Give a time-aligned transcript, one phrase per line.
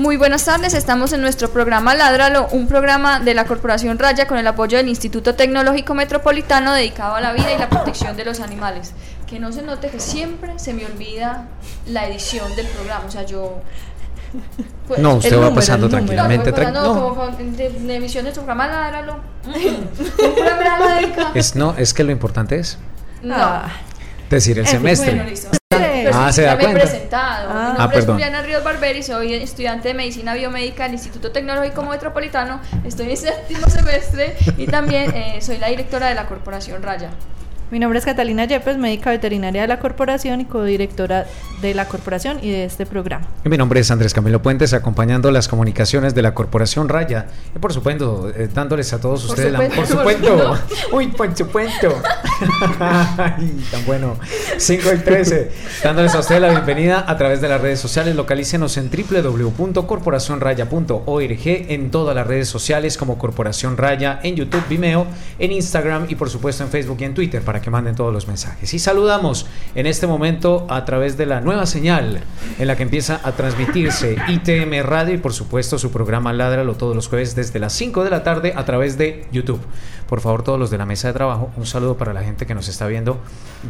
[0.00, 4.38] Muy buenas tardes, estamos en nuestro programa Ládralo, un programa de la Corporación Raya con
[4.38, 8.40] el apoyo del Instituto Tecnológico Metropolitano dedicado a la vida y la protección de los
[8.40, 8.94] animales.
[9.26, 11.48] Que no se note que siempre se me olvida
[11.86, 13.60] la edición del programa, o sea, yo...
[14.88, 16.14] pues, No, usted va número, pasando el número.
[16.16, 16.94] tranquilamente, No, no.
[16.94, 19.16] como con- de, de emisión de su programa Ládralo.
[19.44, 19.54] Mm,
[20.24, 22.78] un programa dedicado- Es, no, es que lo importante es
[23.22, 23.36] No.
[24.30, 25.12] Decir el semestre.
[25.70, 26.80] Bueno, Ah, sí, se ya da me he cuenta.
[26.82, 27.48] presentado.
[27.50, 27.52] Ah.
[27.54, 28.16] Mi Ah, nombre es perdón.
[28.16, 32.60] Juliana Ríos Barberi, soy estudiante de Medicina Biomédica del Instituto Tecnológico Metropolitano.
[32.84, 37.10] Estoy en séptimo semestre y también eh, soy la directora de la Corporación Raya.
[37.70, 41.26] Mi nombre es Catalina Yepes, médica veterinaria de la corporación y codirectora
[41.62, 43.28] de la corporación y de este programa.
[43.44, 47.26] Y Mi nombre es Andrés Camilo Puentes, acompañando las comunicaciones de la Corporación Raya.
[47.54, 49.68] Y por supuesto, eh, dándoles a todos Por ustedes la.
[49.68, 50.88] Por supuesto, supuesto.
[50.96, 51.90] Uy, por supuesto.
[52.80, 54.16] Ay, tan bueno.
[54.56, 55.52] 5 y 13.
[55.84, 58.16] Dándoles a ustedes la bienvenida a través de las redes sociales.
[58.16, 65.06] Localícenos en www.corporacionraya.org en todas las redes sociales como Corporación Raya, en YouTube, Vimeo,
[65.38, 68.26] en Instagram y por supuesto en Facebook y en Twitter para que manden todos los
[68.26, 68.72] mensajes.
[68.74, 72.20] Y saludamos en este momento a través de la nueva señal
[72.58, 76.94] en la que empieza a transmitirse ITM Radio y por supuesto su programa Ládralo todos
[76.94, 79.60] los jueves desde las 5 de la tarde a través de YouTube.
[80.08, 82.54] Por favor, todos los de la mesa de trabajo, un saludo para la gente que
[82.54, 83.18] nos está viendo.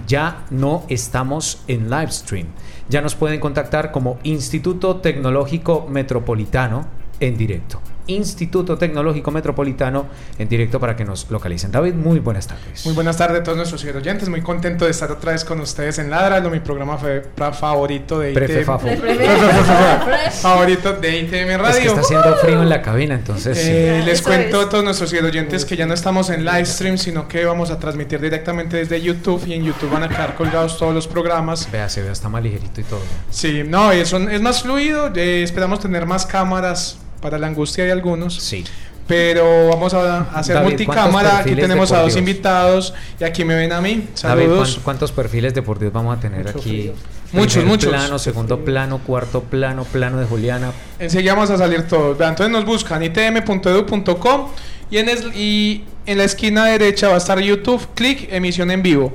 [0.07, 2.47] Ya no estamos en live stream.
[2.89, 6.87] Ya nos pueden contactar como Instituto Tecnológico Metropolitano
[7.21, 7.81] en directo.
[8.07, 10.07] Instituto Tecnológico Metropolitano
[10.39, 11.71] en directo para que nos localicen.
[11.71, 12.85] David, muy buenas tardes.
[12.85, 14.29] Muy buenas tardes a todos nuestros oyentes.
[14.29, 18.19] Muy contento de estar otra vez con ustedes en Ladralo, mi programa fe- pra- favorito
[18.19, 18.65] de Prefe ITM.
[18.67, 18.89] Fafo.
[20.43, 21.69] favorito de ITM Radio.
[21.69, 23.69] Es que está haciendo frío en la cabina, entonces sí.
[23.71, 24.67] Eh, les Eso cuento es.
[24.67, 27.79] a todos nuestros oyentes que ya no estamos en live stream, sino que vamos a
[27.79, 31.71] transmitir directamente desde YouTube y en YouTube van a quedar colgados todos los programas.
[31.71, 33.01] Vea, se ve está más ligerito y todo.
[33.31, 35.11] Sí, no, eso es más fluido.
[35.15, 38.35] eh, esperamos tener más cámaras para la angustia de algunos.
[38.37, 38.65] Sí.
[39.07, 41.11] Pero vamos a hacer David, multicámara.
[41.31, 44.07] ¿cuántos Aquí tenemos a dos invitados y aquí me ven a mí.
[44.23, 44.71] David, Saludos.
[44.75, 46.93] ¿cuán- ¿cuántos perfiles deportivos vamos a tener aquí?
[47.33, 47.91] Muchos, muchos.
[47.91, 50.73] plano, segundo plano, cuarto plano, plano de Juliana.
[51.01, 52.13] Enseguida vamos a salir todos.
[52.21, 54.49] Entonces nos buscan itm.edu.com
[54.91, 58.83] y en, es- y en la esquina derecha va a estar YouTube, clic, emisión en
[58.83, 59.13] vivo.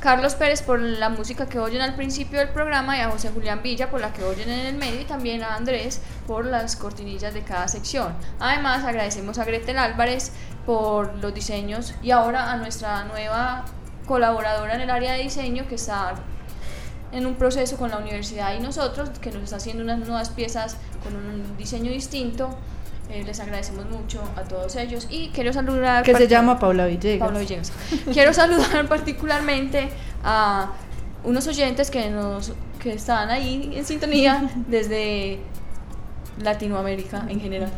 [0.00, 3.62] Carlos Pérez por la música que oyen al principio del programa y a José Julián
[3.62, 7.34] Villa por la que oyen en el medio y también a Andrés por las cortinillas
[7.34, 8.14] de cada sección.
[8.38, 10.32] Además, agradecemos a Gretel Álvarez
[10.64, 13.66] por los diseños y ahora a nuestra nueva
[14.06, 16.14] colaboradora en el área de diseño que está
[17.12, 20.76] en un proceso con la universidad y nosotros, que nos está haciendo unas nuevas piezas
[21.02, 22.56] con un diseño distinto.
[23.12, 27.26] Eh, les agradecemos mucho a todos ellos y quiero saludar Que se llama Paula Villegas.
[27.26, 27.72] Pablo Villegas.
[28.12, 29.88] Quiero saludar particularmente
[30.22, 30.70] a
[31.24, 35.38] unos oyentes que nos que están ahí en sintonía desde
[36.42, 37.70] Latinoamérica en general.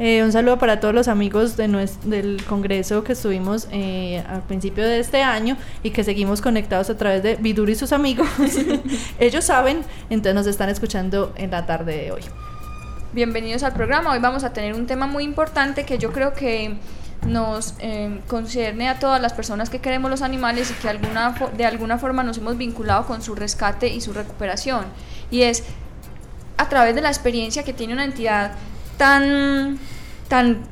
[0.00, 4.42] Eh, un saludo para todos los amigos de nues- del congreso que estuvimos eh, al
[4.42, 8.26] principio de este año y que seguimos conectados a través de Viduri y sus amigos.
[9.20, 12.22] Ellos saben, entonces nos están escuchando en la tarde de hoy.
[13.14, 14.10] Bienvenidos al programa.
[14.10, 16.74] Hoy vamos a tener un tema muy importante que yo creo que
[17.24, 21.64] nos eh, concierne a todas las personas que queremos los animales y que alguna de
[21.64, 24.86] alguna forma nos hemos vinculado con su rescate y su recuperación.
[25.30, 25.62] Y es
[26.56, 28.50] a través de la experiencia que tiene una entidad
[28.96, 29.78] tan,
[30.26, 30.64] tan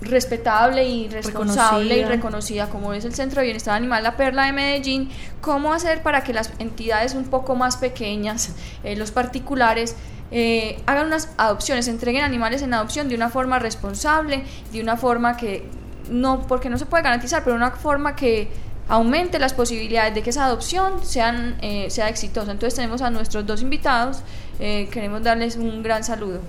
[0.00, 2.08] respetable y responsable y Reconocida.
[2.08, 5.10] reconocida como es el Centro de Bienestar Animal La Perla de Medellín,
[5.42, 9.94] cómo hacer para que las entidades un poco más pequeñas, eh, los particulares,
[10.30, 15.36] eh, hagan unas adopciones, entreguen animales en adopción de una forma responsable, de una forma
[15.36, 15.64] que
[16.10, 18.48] no, porque no se puede garantizar, pero una forma que
[18.88, 22.52] aumente las posibilidades de que esa adopción sean, eh, sea exitosa.
[22.52, 24.22] Entonces tenemos a nuestros dos invitados,
[24.60, 26.40] eh, queremos darles un gran saludo.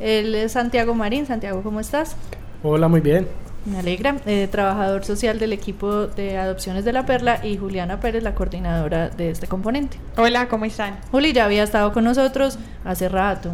[0.00, 1.26] Él es Santiago Marín.
[1.26, 2.14] Santiago, ¿cómo estás?
[2.62, 3.26] Hola, muy bien.
[3.68, 4.16] Me alegra.
[4.24, 9.10] Eh, trabajador social del equipo de adopciones de la Perla y Juliana Pérez, la coordinadora
[9.10, 9.98] de este componente.
[10.16, 10.98] Hola, ¿cómo están?
[11.10, 13.52] Juli ya había estado con nosotros hace rato.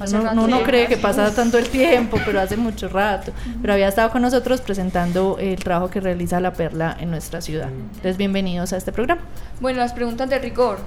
[0.00, 3.32] Hace no, rato, no, no cree que pasa tanto el tiempo, pero hace mucho rato.
[3.62, 7.68] Pero había estado con nosotros presentando el trabajo que realiza la Perla en nuestra ciudad.
[7.68, 9.22] Entonces, bienvenidos a este programa.
[9.60, 10.78] Bueno, las preguntas de rigor.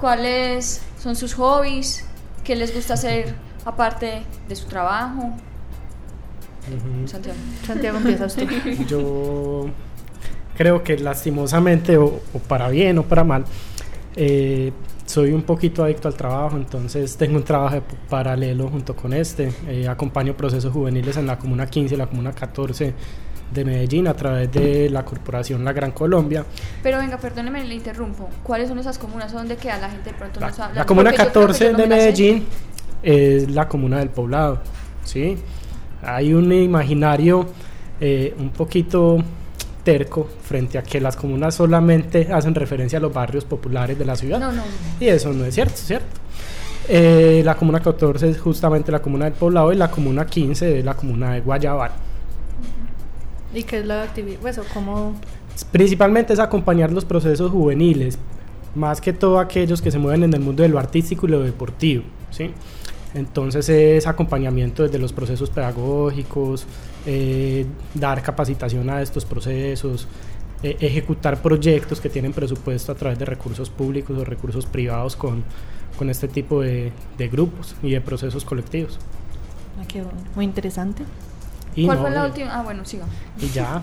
[0.00, 2.04] ¿Cuáles son sus hobbies?
[2.44, 5.34] ¿Qué les gusta hacer aparte de su trabajo?
[7.06, 7.38] Santiago.
[7.66, 8.48] Santiago, empieza usted.
[8.88, 9.66] Yo
[10.56, 13.44] creo que lastimosamente, o, o para bien o para mal,
[14.16, 14.72] eh,
[15.04, 19.52] soy un poquito adicto al trabajo, entonces tengo un trabajo paralelo junto con este.
[19.68, 22.94] Eh, acompaño procesos juveniles en la Comuna 15 y la Comuna 14
[23.52, 26.44] de Medellín a través de la corporación La Gran Colombia.
[26.82, 28.28] Pero venga, perdóneme, le interrumpo.
[28.42, 29.32] ¿Cuáles son esas comunas?
[29.32, 30.74] ¿Dónde queda la gente de pronto La, no sabe?
[30.74, 31.86] la Comuna Porque yo creo que 14 yo no de.
[31.86, 32.46] Medellín
[33.02, 34.60] es la comuna del poblado,
[35.04, 35.38] ¿sí?
[36.02, 37.46] Hay un imaginario
[38.00, 39.18] eh, un poquito
[39.82, 44.16] terco frente a que las comunas solamente hacen referencia a los barrios populares de la
[44.16, 44.38] ciudad.
[44.38, 44.62] No, no, no.
[44.98, 46.08] Y eso no es cierto, ¿cierto?
[46.88, 50.84] Eh, la comuna 14 es justamente la comuna del poblado y la comuna 15 es
[50.84, 51.92] la comuna de Guayabal.
[53.54, 54.38] ¿Y qué es la actividad?
[54.40, 55.14] Pues, ¿cómo?
[55.72, 58.18] Principalmente es acompañar los procesos juveniles,
[58.74, 61.42] más que todo aquellos que se mueven en el mundo de lo artístico y lo
[61.42, 62.50] deportivo, ¿sí?
[63.14, 66.66] Entonces es acompañamiento desde los procesos pedagógicos,
[67.06, 67.64] eh,
[67.94, 70.06] dar capacitación a estos procesos,
[70.62, 75.44] eh, ejecutar proyectos que tienen presupuesto a través de recursos públicos o recursos privados con,
[75.98, 78.98] con este tipo de, de grupos y de procesos colectivos.
[79.80, 80.18] Ah, qué bueno.
[80.34, 81.04] Muy interesante.
[81.74, 82.54] Y ¿Cuál no, fue la y- última?
[82.58, 83.04] Ah, bueno, siga.
[83.40, 83.82] Y ya,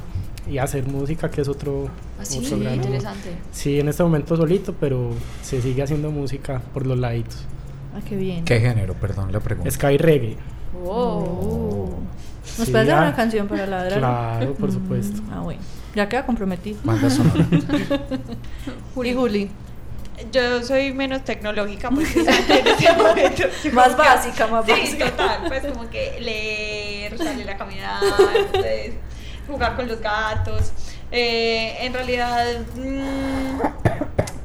[0.50, 1.88] y hacer música que es otro,
[2.20, 3.30] Así, otro gran- interesante.
[3.52, 5.12] Sí, en este momento solito, pero
[5.42, 7.46] se sigue haciendo música por los laditos.
[7.96, 8.44] Ah, qué bien.
[8.46, 8.94] ¿Qué género?
[8.96, 9.70] Perdón, le pregunto.
[9.72, 10.38] Sky Reggae.
[10.86, 11.90] Oh.
[12.58, 14.00] ¿Nos Sí, puedes dar ah, una canción para ladrar?
[14.00, 15.22] Claro, por Mm, supuesto.
[15.32, 15.62] Ah, bueno.
[15.96, 16.80] Ya queda comprometido.
[16.84, 17.46] Banda sonora.
[19.04, 19.50] Y Juli.
[20.32, 23.44] Yo soy menos tecnológica porque en este momento
[23.74, 25.10] Más básica, más sí, básica.
[25.12, 28.00] total, pues como que leer, salir a caminar,
[28.52, 28.92] pues,
[29.48, 30.72] jugar con los gatos.
[31.12, 33.60] Eh, en realidad, mm,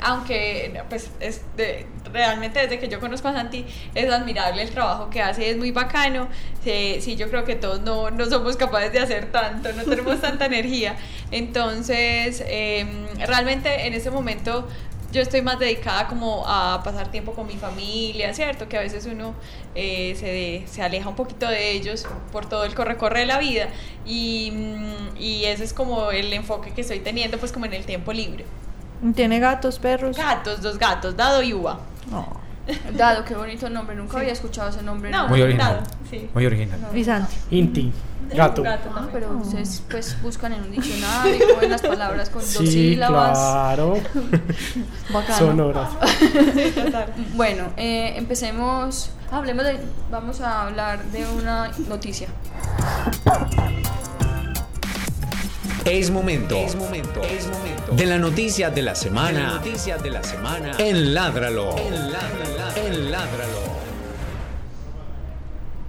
[0.01, 3.65] aunque pues es de- realmente desde que yo conozco a Santi
[3.95, 6.29] es admirable el trabajo que hace, es muy bacano.
[6.63, 10.47] Sí, yo creo que todos no, no somos capaces de hacer tanto, no tenemos tanta
[10.47, 10.97] energía.
[11.31, 14.69] Entonces, em, realmente en ese momento
[15.11, 18.69] yo estoy más dedicada como a pasar tiempo con mi familia, ¿cierto?
[18.69, 19.35] Que a veces uno
[19.75, 23.69] eh, se, se aleja un poquito de ellos por todo el corre-corre de la vida
[24.05, 27.87] y, mm, y ese es como el enfoque que estoy teniendo pues como en el
[27.87, 28.45] tiempo libre.
[29.15, 30.17] ¿Tiene gatos, perros?
[30.17, 31.79] Gatos, dos gatos, Dado y Uva.
[32.11, 32.27] No.
[32.97, 33.97] Dado, qué bonito nombre.
[33.97, 34.19] Nunca Sí.
[34.21, 35.11] había escuchado ese nombre.
[35.11, 35.75] No, Muy original.
[35.77, 36.29] Dado, sí.
[36.35, 37.27] Muy original.
[37.51, 37.93] Inti,
[38.35, 38.63] gato.
[38.63, 42.67] Gato Ah, pero ustedes pues buscan en un diccionario, ven las palabras con dos Sí,
[42.67, 43.39] sílabas.
[43.39, 43.95] claro.
[45.13, 45.39] Bacano.
[45.39, 45.91] Sonoras.
[46.55, 47.15] Sí, total.
[47.35, 49.11] Bueno, eh, empecemos.
[49.31, 49.79] Hablemos de.
[50.11, 52.29] Vamos a hablar de una noticia.
[55.91, 56.55] Es momento.
[56.57, 57.23] Es momento.
[57.23, 57.93] Es momento.
[57.93, 59.63] De la noticia de la semana.
[59.63, 60.73] de la semana.
[60.77, 61.75] En Ládralo.
[61.79, 62.77] En Ládralo.
[62.77, 63.79] En Ládralo.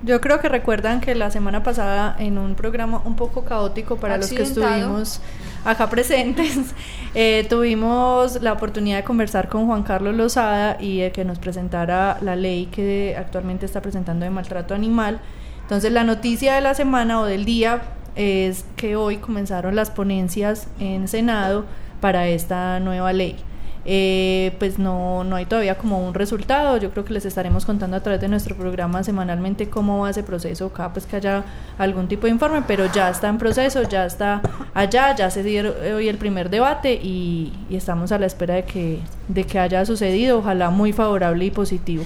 [0.03, 4.17] Yo creo que recuerdan que la semana pasada en un programa un poco caótico para
[4.17, 5.19] los que estuvimos
[5.65, 6.73] acá presentes,
[7.13, 12.17] eh, tuvimos la oportunidad de conversar con Juan Carlos Lozada y de que nos presentara
[12.21, 15.19] la ley que actualmente está presentando de maltrato animal.
[15.63, 17.81] Entonces la noticia de la semana o del día
[18.19, 21.63] es que hoy comenzaron las ponencias en Senado
[22.01, 23.37] para esta nueva ley.
[23.85, 26.75] Eh, pues no, no hay todavía como un resultado.
[26.75, 30.21] Yo creo que les estaremos contando a través de nuestro programa semanalmente cómo va ese
[30.21, 31.45] proceso, cada pues que haya
[31.77, 34.41] algún tipo de informe, pero ya está en proceso, ya está
[34.73, 38.65] allá, ya se dio hoy el primer debate y, y estamos a la espera de
[38.65, 38.99] que,
[39.29, 42.03] de que haya sucedido, ojalá muy favorable y positivo.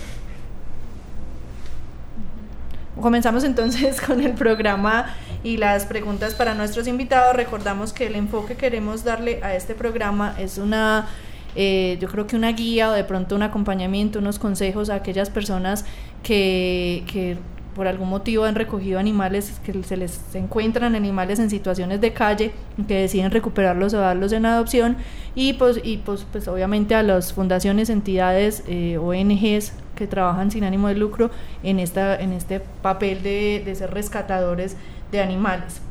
[3.02, 5.08] Comenzamos entonces con el programa
[5.44, 7.36] y las preguntas para nuestros invitados.
[7.36, 11.08] Recordamos que el enfoque que queremos darle a este programa es una,
[11.56, 15.30] eh, yo creo que una guía o de pronto un acompañamiento, unos consejos a aquellas
[15.30, 15.86] personas
[16.24, 17.38] que, que
[17.76, 22.52] por algún motivo han recogido animales, que se les encuentran animales en situaciones de calle,
[22.88, 24.98] que deciden recuperarlos o darlos en adopción,
[25.36, 30.64] y pues, y pues, pues obviamente a las fundaciones, entidades, eh, ONGs que trabajan sin
[30.64, 31.30] ánimo de lucro
[31.64, 34.78] en, esta, en este papel de, de ser rescatadores
[35.18, 35.82] de animales.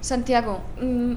[0.00, 1.14] Santiago, mm,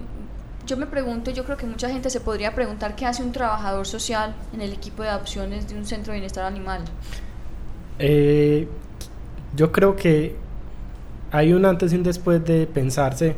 [0.65, 3.87] yo me pregunto, yo creo que mucha gente se podría preguntar qué hace un trabajador
[3.87, 6.81] social en el equipo de adopciones de un centro de bienestar animal.
[7.99, 8.67] Eh,
[9.55, 10.35] yo creo que
[11.31, 13.35] hay un antes y un después de pensarse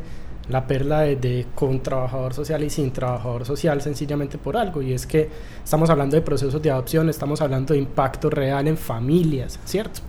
[0.48, 4.92] la perla de, de, con trabajador social y sin trabajador social sencillamente por algo y
[4.92, 5.30] es que
[5.64, 10.00] estamos hablando de procesos de adopción, estamos hablando de impacto real en familias, ¿cierto?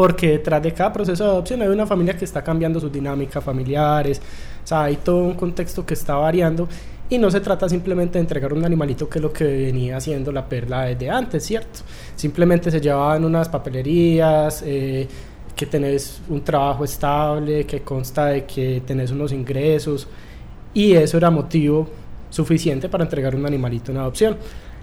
[0.00, 3.44] Porque detrás de cada proceso de adopción hay una familia que está cambiando sus dinámicas
[3.44, 4.18] familiares,
[4.64, 6.66] o sea, hay todo un contexto que está variando
[7.10, 10.32] y no se trata simplemente de entregar un animalito que es lo que venía haciendo
[10.32, 11.80] la perla desde antes, ¿cierto?
[12.16, 15.06] Simplemente se llevaban unas papelerías, eh,
[15.54, 20.08] que tenés un trabajo estable, que consta de que tenés unos ingresos
[20.72, 21.86] y eso era motivo
[22.30, 24.38] suficiente para entregar un animalito en adopción.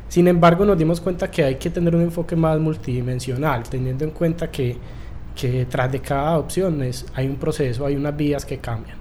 [0.09, 4.11] Sin embargo, nos dimos cuenta que hay que tener un enfoque más multidimensional, teniendo en
[4.11, 4.77] cuenta que,
[5.39, 8.97] que detrás de cada adopción es, hay un proceso, hay unas vías que cambian.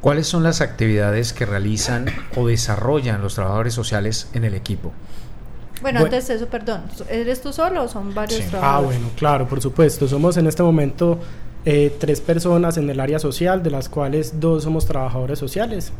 [0.00, 4.92] ¿Cuáles son las actividades que realizan o desarrollan los trabajadores sociales en el equipo?
[5.82, 8.44] Bueno, antes de eso, perdón, ¿eres tú solo o son varios Sí.
[8.46, 8.98] Ah, trabajadores?
[9.00, 10.06] bueno, claro, por supuesto.
[10.06, 11.18] Somos en este momento
[11.64, 15.92] eh, tres personas en el área social, de las cuales dos somos trabajadores sociales.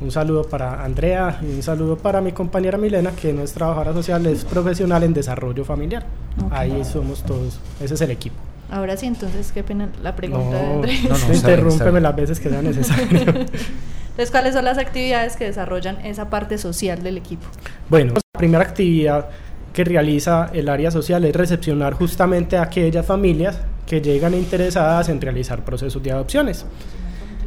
[0.00, 3.94] Un saludo para Andrea y un saludo para mi compañera Milena, que no es trabajadora
[3.94, 6.04] social, es profesional en desarrollo familiar.
[6.44, 6.52] Ok.
[6.52, 8.36] Ahí somos todos, ese es el equipo.
[8.70, 11.04] Ahora sí, entonces, qué pena la pregunta de No, Andrés.
[11.04, 13.06] no, no, interrúmpeme las veces que sea necesario.
[14.16, 17.46] Entonces, ¿cuáles son las actividades que desarrollan esa parte social del equipo?
[17.88, 19.28] Bueno, la primera actividad
[19.72, 25.20] que realiza el área social es recepcionar justamente a aquellas familias que llegan interesadas en
[25.20, 26.64] realizar procesos de adopciones.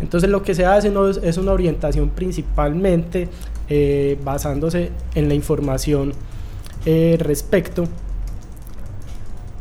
[0.02, 3.28] Entonces lo que se hace es una orientación principalmente
[3.70, 6.14] eh, basándose en la información
[6.86, 7.86] eh, respecto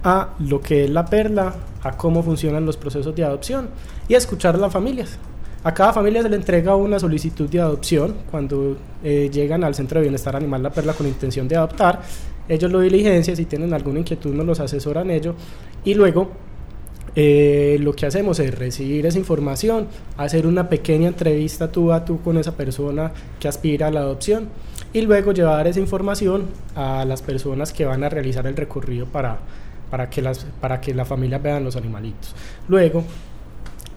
[0.05, 3.69] a lo que es la perla, a cómo funcionan los procesos de adopción
[4.09, 5.19] y a escuchar a las familias.
[5.65, 9.99] A cada familia se le entrega una solicitud de adopción cuando eh, llegan al Centro
[9.99, 12.01] de Bienestar Animal La Perla con intención de adoptar.
[12.49, 15.35] Ellos lo diligencian, si tienen alguna inquietud nos los asesoran ellos
[15.85, 16.31] y luego
[17.21, 22.21] eh, lo que hacemos es recibir esa información, hacer una pequeña entrevista tú a tú
[22.21, 23.11] con esa persona
[23.41, 24.49] que aspira a la adopción
[24.93, 26.45] y luego llevar esa información
[26.77, 29.39] a las personas que van a realizar el recorrido para,
[29.91, 32.37] para, que, las, para que la familia vean los animalitos.
[32.69, 33.03] Luego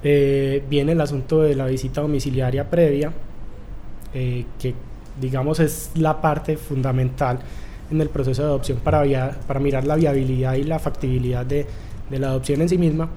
[0.03, 3.11] eh, viene el asunto de la visita domiciliaria previa,
[4.15, 4.73] eh, que
[5.21, 7.37] digamos es la parte fundamental
[7.91, 11.67] en el proceso de adopción para, via- para mirar la viabilidad y la factibilidad de,
[12.11, 13.09] de la adopción en sí misma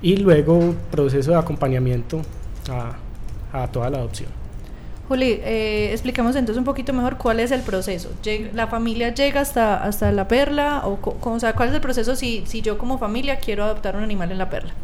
[0.00, 2.22] y luego proceso de acompañamiento
[2.70, 4.38] a, a toda la adopción.
[5.08, 8.10] Juli, eh, expliquemos entonces un poquito mejor cuál es el proceso.
[8.52, 10.82] ¿La familia llega hasta, hasta la perla?
[10.84, 14.02] O, o sea, ¿cuál es el proceso si, si yo como familia quiero adoptar un
[14.02, 14.74] animal en la perla?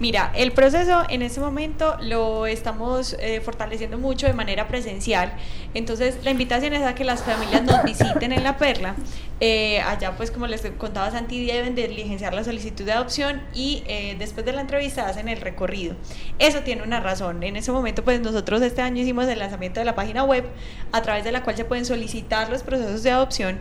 [0.00, 5.32] Mira, el proceso en este momento lo estamos eh, fortaleciendo mucho de manera presencial.
[5.72, 8.96] Entonces, la invitación es a que las familias nos visiten en La Perla.
[9.46, 13.82] Eh, allá, pues, como les contaba Santi, deben de diligenciar la solicitud de adopción y
[13.86, 15.96] eh, después de la entrevista hacen el recorrido.
[16.38, 17.42] Eso tiene una razón.
[17.42, 20.46] En ese momento, pues, nosotros este año hicimos el lanzamiento de la página web
[20.92, 23.58] a través de la cual se pueden solicitar los procesos de adopción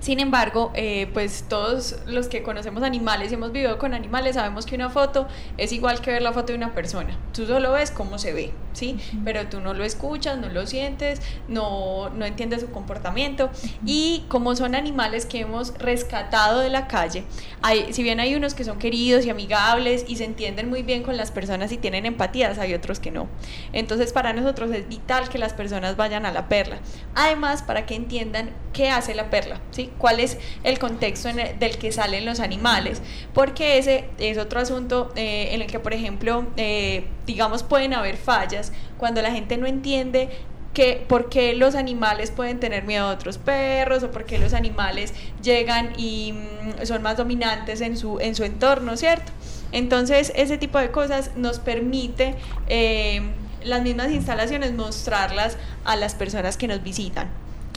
[0.00, 4.66] sin embargo, eh, pues todos los que conocemos animales y hemos vivido con animales sabemos
[4.66, 5.26] que una foto
[5.56, 7.18] es igual que ver la foto de una persona.
[7.32, 8.96] Tú solo ves cómo se ve, ¿sí?
[9.24, 13.50] Pero tú no lo escuchas, no lo sientes, no, no entiendes su comportamiento.
[13.84, 17.24] Y como son animales que hemos rescatado de la calle,
[17.62, 21.02] hay, si bien hay unos que son queridos y amigables y se entienden muy bien
[21.02, 23.28] con las personas y tienen empatías, hay otros que no.
[23.72, 26.78] Entonces para nosotros es vital que las personas vayan a la perla.
[27.14, 29.85] Además, para que entiendan qué hace la perla, ¿sí?
[29.98, 33.02] Cuál es el contexto del que salen los animales,
[33.34, 38.16] porque ese es otro asunto eh, en el que, por ejemplo, eh, digamos, pueden haber
[38.16, 40.28] fallas cuando la gente no entiende
[40.76, 44.52] que por qué los animales pueden tener miedo a otros perros o por qué los
[44.52, 49.32] animales llegan y mm, son más dominantes en su, en su entorno, ¿cierto?
[49.72, 52.34] Entonces, ese tipo de cosas nos permite
[52.68, 53.22] eh,
[53.64, 57.30] las mismas instalaciones mostrarlas a las personas que nos visitan.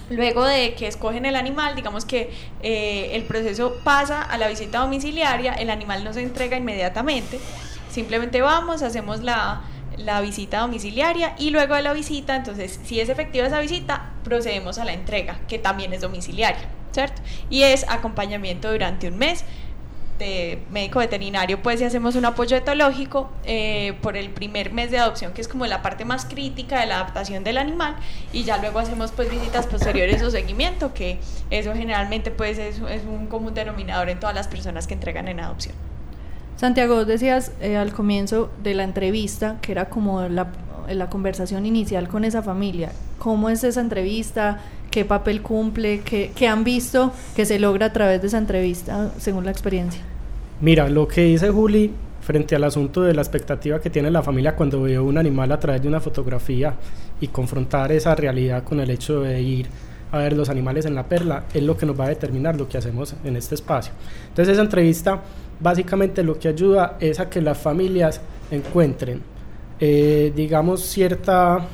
[0.10, 2.32] Luego de que escogen el animal, digamos que
[2.64, 7.40] eh, el proceso pasa a la visita domiciliaria, el animal no se entrega inmediatamente,
[7.92, 9.62] simplemente vamos, hacemos la,
[9.98, 14.80] la visita domiciliaria y luego de la visita, entonces si es efectiva esa visita, procedemos
[14.80, 17.22] a la entrega, que también es domiciliaria, ¿cierto?
[17.50, 19.46] Y es acompañamiento durante un mes
[20.20, 25.00] de médico veterinario, pues si hacemos un apoyo etológico eh, por el primer mes de
[25.00, 27.96] adopción, que es como la parte más crítica de la adaptación del animal,
[28.32, 31.18] y ya luego hacemos pues visitas posteriores o seguimiento, que
[31.50, 35.40] eso generalmente pues es, es un común denominador en todas las personas que entregan en
[35.40, 35.74] adopción.
[36.58, 40.48] Santiago, vos decías eh, al comienzo de la entrevista que era como la,
[40.90, 42.92] la conversación inicial con esa familia.
[43.18, 44.60] ¿Cómo es esa entrevista?
[44.92, 46.02] ¿Qué papel cumple?
[46.02, 50.02] ¿Qué, qué han visto que se logra a través de esa entrevista según la experiencia?
[50.62, 51.92] Mira, lo que dice Juli
[52.22, 55.60] frente al asunto de la expectativa que tiene la familia cuando ve un animal a
[55.60, 56.76] través de una fotografía
[57.22, 59.68] y confrontar esa realidad con el hecho de ir
[60.12, 62.68] a ver los animales en la perla es lo que nos va a determinar lo
[62.68, 63.94] que hacemos en este espacio.
[64.30, 65.22] Entonces esa entrevista
[65.60, 69.22] básicamente lo que ayuda es a que las familias encuentren,
[69.80, 71.68] eh, digamos, cierta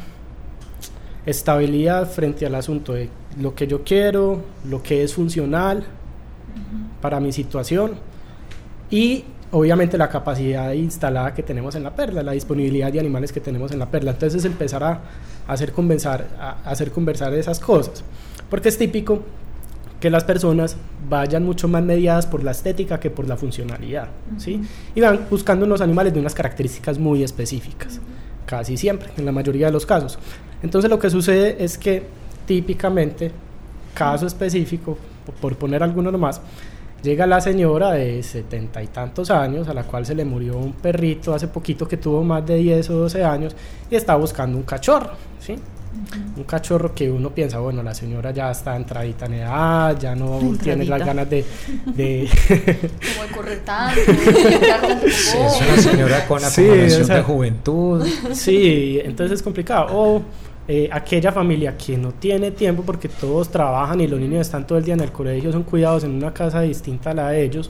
[1.25, 5.83] estabilidad frente al asunto de lo que yo quiero, lo que es funcional
[7.01, 7.93] para mi situación
[8.89, 13.39] y obviamente la capacidad instalada que tenemos en la perla, la disponibilidad de animales que
[13.39, 14.11] tenemos en la perla.
[14.11, 15.01] Entonces empezar a,
[15.47, 18.03] hacer, conversar, a hacer conversar esas cosas.
[18.49, 19.23] Porque es típico
[19.99, 20.75] que las personas
[21.09, 24.61] vayan mucho más mediadas por la estética que por la funcionalidad, ¿sí?
[24.93, 27.99] Y van buscando unos animales de unas características muy específicas,
[28.45, 30.17] casi siempre, en la mayoría de los casos.
[30.61, 32.03] Entonces lo que sucede es que
[32.45, 33.31] típicamente,
[33.93, 34.97] caso específico,
[35.41, 36.41] por poner alguno nomás,
[37.01, 40.73] llega la señora de setenta y tantos años, a la cual se le murió un
[40.73, 43.55] perrito hace poquito que tuvo más de 10 o 12 años
[43.89, 45.55] y está buscando un cachorro, ¿sí?
[46.37, 50.39] Un cachorro que uno piensa, bueno, la señora ya está entradita en edad, ya no
[50.61, 51.45] tiene las ganas de...
[51.85, 52.27] de
[53.15, 57.15] Como de correr tanto, de tanto Sí, es una señora con Sí, acumulación o sea-
[57.15, 58.05] de juventud.
[58.33, 59.87] Sí, entonces es complicado.
[59.91, 60.21] O
[60.67, 64.79] eh, aquella familia que no tiene tiempo porque todos trabajan y los niños están todo
[64.79, 67.69] el día en el colegio, son cuidados en una casa distinta a la de ellos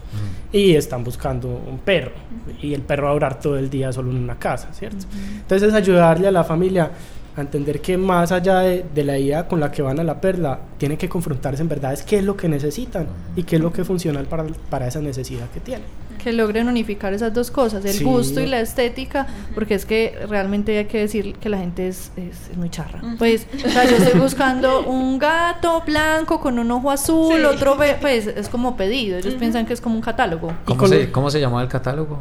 [0.54, 2.14] y están buscando un perro.
[2.62, 5.06] Y el perro va a durar todo el día solo en una casa, ¿cierto?
[5.42, 6.90] Entonces ayudarle a la familia
[7.38, 10.22] a entender que más allá de, de la idea con la que van a la
[10.22, 13.62] perla, tienen que confrontarse en verdad es qué es lo que necesitan y qué es
[13.62, 15.86] lo que es funcional para, para esa necesidad que tienen.
[16.24, 18.04] Que logren unificar esas dos cosas, el Sí.
[18.04, 22.12] gusto y la estética, porque es que realmente hay que decir que la gente es,
[22.16, 23.00] es, es muy charra.
[23.20, 27.44] Pues, o sea, yo estoy buscando un gato blanco con un ojo azul, Sí.
[27.46, 30.52] otro, ve- pues es como pedido, ellos piensan que es como un catálogo.
[30.66, 32.18] ¿Cómo, se, ¿Cómo se llamaba el catálogo?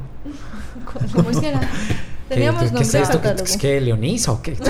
[1.14, 1.60] ¿Cómo es que era?
[1.60, 1.66] ¿Qué,
[2.34, 3.18] Teníamos qué- es esto?
[3.20, 3.44] ¿Qué- catálogo.
[3.44, 4.56] ¿Es que Leonisa o qué?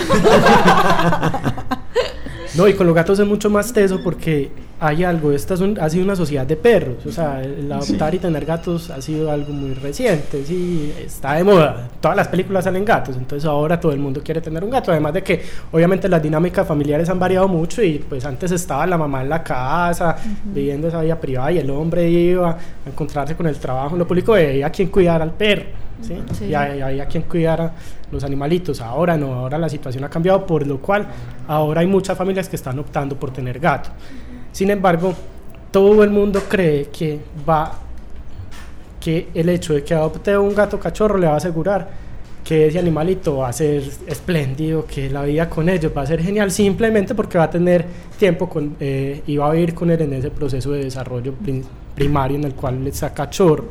[2.57, 4.48] No, y con los gatos es mucho más teso porque
[4.79, 8.14] hay algo, esta es un- ha sido una sociedad de perros, o sea, el adoptar
[8.14, 12.62] y tener gatos ha sido algo muy reciente, sí, está de moda, todas las películas
[12.62, 16.09] salen gatos, entonces ahora todo el mundo quiere tener un gato, además de que obviamente
[16.09, 20.14] las dinámicas familiares han variado mucho y pues antes estaba la mamá en la casa,
[20.44, 22.57] viviendo esa vida privada y el hombre iba a
[22.88, 25.64] encontrarse con el trabajo en lo público y había quien cuidar al perro,
[26.07, 26.17] ¿sí?
[26.38, 26.45] Sí.
[26.47, 27.73] Y hay- había quien cuidara
[28.12, 31.07] los animalitos, ahora no, ahora la situación ha cambiado, por lo cual
[31.49, 33.90] ahora hay muchas familias que están optando por tener gato.
[34.53, 35.12] Sin embargo,
[35.71, 37.73] todo el mundo cree que va
[39.01, 42.05] que el hecho de que adopte un gato cachorro le va a asegurar
[42.43, 46.23] que ese animalito va a ser espléndido, que la vida con ellos va a ser
[46.23, 47.85] genial, simplemente porque va a tener
[48.19, 51.64] tiempo con, eh, y va a vivir con él en ese proceso de desarrollo prim-
[51.95, 53.67] primario en el cual está cachorro,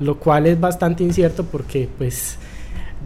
[0.00, 2.36] lo cual es bastante incierto porque pues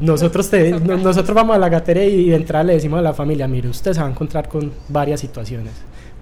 [0.00, 3.12] nosotros, te- no- nosotros vamos a la gatera y de entrada le decimos a la
[3.14, 5.72] familia, mire, usted se va a encontrar con varias situaciones.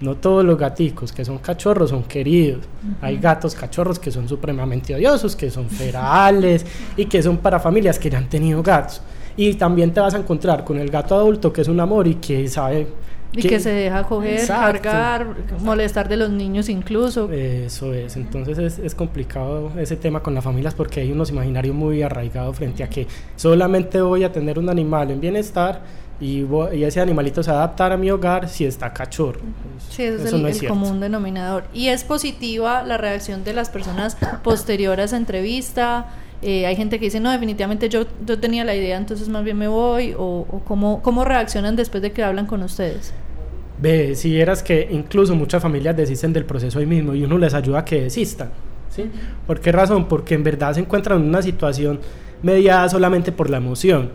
[0.00, 2.61] No todos los gaticos que son cachorros son queridos.
[3.00, 6.64] Hay gatos cachorros que son supremamente odiosos, que son ferales
[6.96, 9.00] y que son para familias que ya han tenido gatos.
[9.37, 12.14] Y también te vas a encontrar con el gato adulto que es un amor y
[12.16, 12.87] que sabe...
[13.33, 14.83] Y que se deja coger, Exacto.
[14.83, 15.27] cargar,
[15.61, 17.31] molestar de los niños incluso.
[17.31, 21.75] Eso es, entonces es, es complicado ese tema con las familias porque hay unos imaginarios
[21.75, 25.83] muy arraigados frente a que solamente voy a tener un animal en bienestar
[26.21, 29.41] y, vo- y ese animalito se va a adaptar a mi hogar si está cachorro.
[29.91, 31.64] Sí, ese es Eso el, no es el común denominador.
[31.75, 36.07] Y es positiva la reacción de las personas posterior a esa entrevista.
[36.42, 39.59] Eh, hay gente que dice, no, definitivamente yo, yo tenía la idea, entonces más bien
[39.59, 40.14] me voy.
[40.16, 43.12] O, o cómo, cómo reaccionan después de que hablan con ustedes.
[43.81, 47.55] Ve, si vieras que incluso muchas familias desisten del proceso ahí mismo y uno les
[47.55, 48.51] ayuda a que desistan.
[48.90, 49.11] ¿sí?
[49.46, 50.07] ¿Por qué razón?
[50.07, 52.01] Porque en verdad se encuentran en una situación
[52.42, 54.11] mediada solamente por la emoción.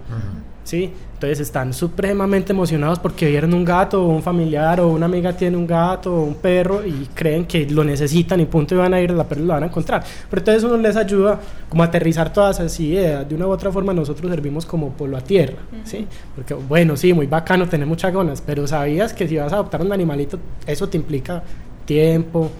[0.64, 0.92] ¿Sí?
[1.14, 5.56] Entonces están supremamente emocionados porque vieron un gato o un familiar o una amiga tiene
[5.56, 9.00] un gato o un perro y creen que lo necesitan y punto y van a
[9.00, 10.04] ir a la perla y lo van a encontrar.
[10.30, 13.28] Pero entonces uno les ayuda como a aterrizar todas esas ideas.
[13.28, 16.06] De una u otra forma nosotros servimos como polo a tierra, ¿sí?
[16.36, 19.82] Porque bueno, sí, muy bacano, tener muchas ganas, pero sabías que si vas a adoptar
[19.82, 21.42] un animalito, eso te implica
[21.86, 22.52] tiempo,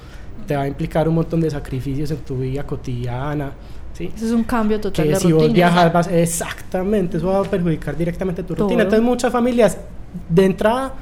[0.48, 3.52] te va a implicar un montón de sacrificios en tu vida cotidiana,
[3.94, 4.12] ¿sí?
[4.16, 5.54] Eso es un cambio total que de si vos rutina.
[5.54, 8.66] viajas vas exactamente eso va a perjudicar directamente tu Todo.
[8.68, 9.78] rutina entonces muchas familias
[10.30, 10.94] de entrada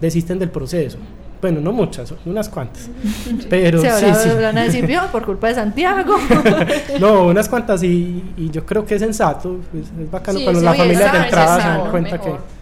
[0.00, 0.98] desisten del proceso
[1.40, 2.88] bueno no muchas unas cuantas
[3.50, 6.16] pero Se sí sí van a decir, "Vio, por culpa de Santiago.
[7.00, 10.60] no unas cuantas y, y yo creo que es sensato es, es bacano Sí, cuando
[10.60, 12.36] sí, la familia de entrada se dan cuenta mejor.
[12.38, 12.54] que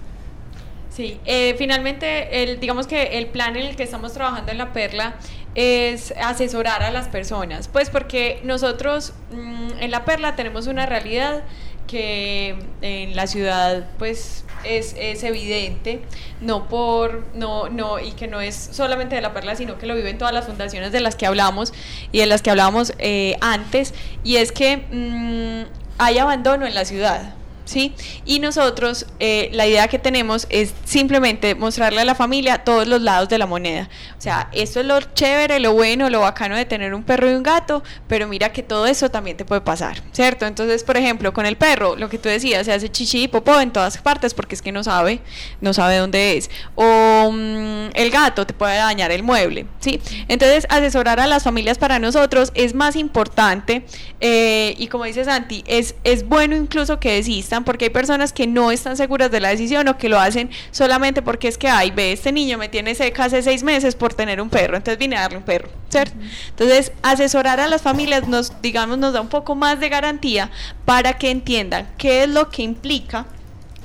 [0.91, 4.75] Sí, eh, finalmente, el, digamos que el plan en el que estamos trabajando en la
[4.75, 5.15] Perla
[5.55, 11.43] es asesorar a las personas, pues porque nosotros mm, en la Perla tenemos una realidad
[11.87, 16.03] que en la ciudad pues es, es evidente,
[16.41, 19.95] no por, no, no, y que no es solamente de la Perla, sino que lo
[19.95, 21.73] viven todas las fundaciones de las que hablamos
[22.13, 26.85] y de las que hablábamos eh, antes, y es que mm, hay abandono en la
[26.85, 27.35] ciudad.
[27.65, 27.95] ¿Sí?
[28.25, 33.01] Y nosotros, eh, la idea que tenemos es simplemente mostrarle a la familia todos los
[33.03, 33.89] lados de la moneda.
[34.19, 37.35] O sea, esto es lo chévere, lo bueno, lo bacano de tener un perro y
[37.35, 40.47] un gato, pero mira que todo eso también te puede pasar, ¿cierto?
[40.47, 43.61] Entonces, por ejemplo, con el perro, lo que tú decías, se hace chichi y popó
[43.61, 45.21] en todas partes porque es que no sabe,
[45.61, 46.51] no sabe dónde es.
[46.75, 50.01] O mm, el gato te puede dañar el mueble, ¿sí?
[50.29, 53.85] Entonces, asesorar a las familias para nosotros es más importante
[54.21, 57.17] eh, y como dice Santi, es, es bueno incluso que
[57.61, 61.23] porque hay personas que no están seguras de la decisión o que lo hacen solamente
[61.23, 64.41] porque es que, ay, ve, este niño me tiene seca hace seis meses por tener
[64.41, 66.15] un perro, entonces vine a darle un perro, ¿cierto?
[66.49, 70.51] Entonces, asesorar a las familias nos, digamos, nos da un poco más de garantía
[70.85, 73.27] para que entiendan qué es lo que implica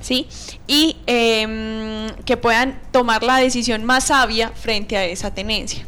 [0.02, 0.28] ¿sí?
[0.68, 5.86] Y em, que puedan tomar la decisión más sabia frente a esa tenencia.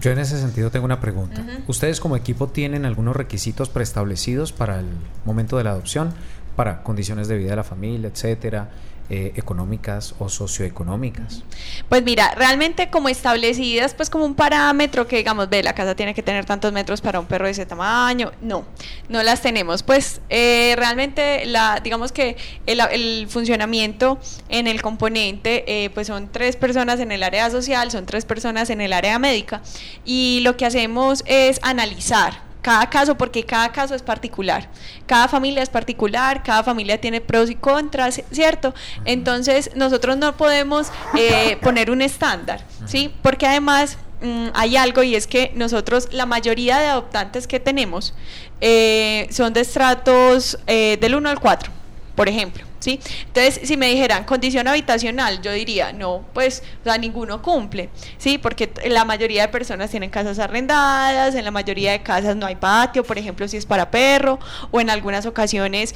[0.00, 1.44] Yo en ese sentido tengo una pregunta.
[1.66, 4.86] ¿Ustedes como equipo tienen algunos requisitos preestablecidos para el
[5.24, 6.14] momento de la adopción?
[6.56, 8.68] Para condiciones de vida de la familia, etcétera,
[9.14, 11.42] eh, económicas o socioeconómicas.
[11.90, 16.14] Pues mira, realmente como establecidas, pues como un parámetro que digamos, ve, la casa tiene
[16.14, 18.64] que tener tantos metros para un perro de ese tamaño, no,
[19.10, 19.82] no las tenemos.
[19.82, 26.32] Pues eh, realmente, la, digamos que el, el, funcionamiento en el componente, eh, pues son
[26.32, 29.60] tres personas en el área social, son tres personas en el área médica,
[30.06, 34.68] y lo que hacemos es analizar cada caso, porque cada caso es particular,
[35.06, 38.72] cada familia es particular, cada familia tiene pros y contras, ¿cierto?
[39.04, 43.12] Entonces nosotros no podemos eh, poner un estándar, ¿sí?
[43.20, 48.14] Porque además mm, hay algo y es que nosotros, la mayoría de adoptantes que tenemos
[48.60, 51.70] eh, son de estratos eh, del 1 al 4,
[52.14, 52.71] por ejemplo.
[52.82, 53.00] ¿Sí?
[53.26, 58.38] Entonces, si me dijeran condición habitacional, yo diría, no, pues, o sea, ninguno cumple, ¿sí?
[58.38, 62.56] Porque la mayoría de personas tienen casas arrendadas, en la mayoría de casas no hay
[62.56, 64.38] patio, por ejemplo, si es para perro,
[64.70, 65.94] o en algunas ocasiones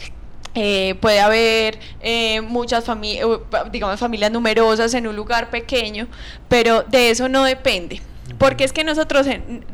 [0.54, 3.28] eh, puede haber eh, muchas familias,
[3.72, 6.06] digamos, familias numerosas en un lugar pequeño,
[6.48, 8.00] pero de eso no depende.
[8.38, 9.26] Porque es que nosotros,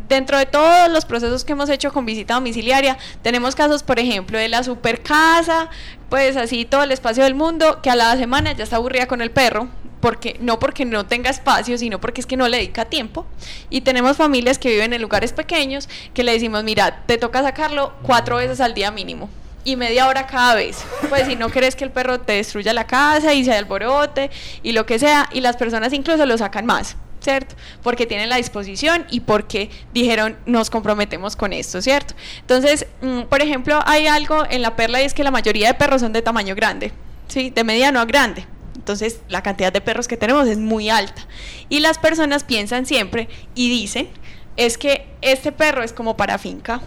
[0.09, 4.39] dentro de todos los procesos que hemos hecho con visita domiciliaria, tenemos casos, por ejemplo,
[4.39, 5.71] de la super casa,
[6.11, 9.23] pues así todo el espacio del mundo, que a la semana ya está aburrida con
[9.23, 9.69] el perro,
[10.01, 13.25] porque no porque no tenga espacio, sino porque es que no le dedica tiempo.
[13.71, 17.95] Y tenemos familias que viven en lugares pequeños que le decimos, mira, te toca sacarlo
[18.03, 19.31] cuatro veces al día mínimo
[19.65, 20.85] y media hora cada vez.
[21.09, 24.31] Pues si no querés que el perro te destruya la casa y se alborote
[24.63, 26.97] y lo que sea, y las personas incluso lo sacan más.
[27.23, 27.55] ¿Cierto?
[27.83, 32.15] Porque tienen la disposición y porque dijeron nos comprometemos con esto, ¿cierto?
[32.41, 35.75] Entonces, mm, por ejemplo, hay algo en la perla y es que la mayoría de
[35.75, 36.93] perros son de tamaño grande,
[37.29, 37.51] ¿sí?
[37.51, 38.47] De mediano a grande.
[38.77, 41.27] Entonces, la cantidad de perros que tenemos es muy alta.
[41.69, 44.09] Y las personas piensan siempre y dicen,
[44.57, 46.81] es que este perro es como para finca,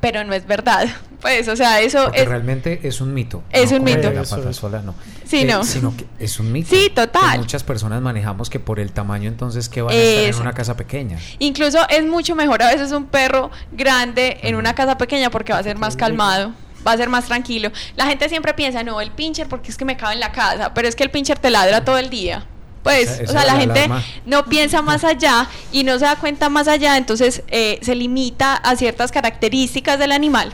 [0.00, 0.88] pero no es verdad.
[1.20, 3.42] Pues, o sea, eso Porque realmente es un mito.
[3.50, 4.10] Es un mito.
[4.10, 4.94] La pata sola, no.
[5.26, 5.64] Sí, no.
[5.64, 6.70] Sino que es un mito.
[6.70, 7.32] Sí, total.
[7.32, 10.54] Que muchas personas manejamos que por el tamaño, entonces, que van a estar en una
[10.54, 11.18] casa pequeña?
[11.38, 15.58] Incluso es mucho mejor a veces un perro grande en una casa pequeña porque va
[15.58, 16.54] a ser más calmado
[16.86, 17.70] va a ser más tranquilo.
[17.96, 20.72] La gente siempre piensa, no, el pincher porque es que me cabe en la casa,
[20.74, 22.46] pero es que el pincher te ladra todo el día.
[22.82, 23.88] Pues, o sea, la, gente
[24.24, 28.54] no piensa más allá y no se da cuenta más allá, entonces eh, se limita
[28.54, 30.52] a ciertas características del animal.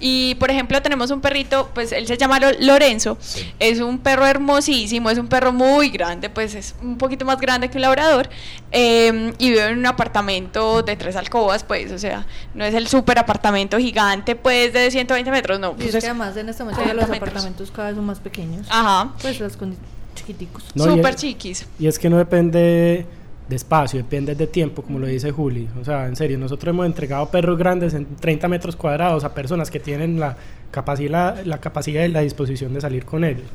[0.00, 3.16] Y, por ejemplo, tenemos un perrito, pues él se llama Lorenzo,
[3.60, 7.70] es un perro hermosísimo, es un perro muy grande, pues es un poquito más grande
[7.70, 8.28] que un labrador,
[8.72, 12.88] em, y vive en un apartamento de tres alcobas, pues, o sea, no es el
[12.88, 15.76] super apartamento gigante, pues, de 120 metros, no.
[15.78, 18.66] Y es que además en este momento los apartamentos cada vez son más pequeños.
[18.68, 19.12] Ajá.
[19.20, 20.64] Pues las condiciones chiquiticos.
[20.74, 21.66] Súper chiquis.
[21.78, 23.06] Y es que no depende
[23.48, 25.68] de espacio, depende de tiempo, como lo dice Juli.
[25.80, 29.70] O sea, en serio, nosotros hemos entregado perros grandes en 30 metros cuadrados a personas
[29.70, 30.36] que tienen la
[30.70, 33.46] capacidad, la capacidad y la disposición de salir con ellos.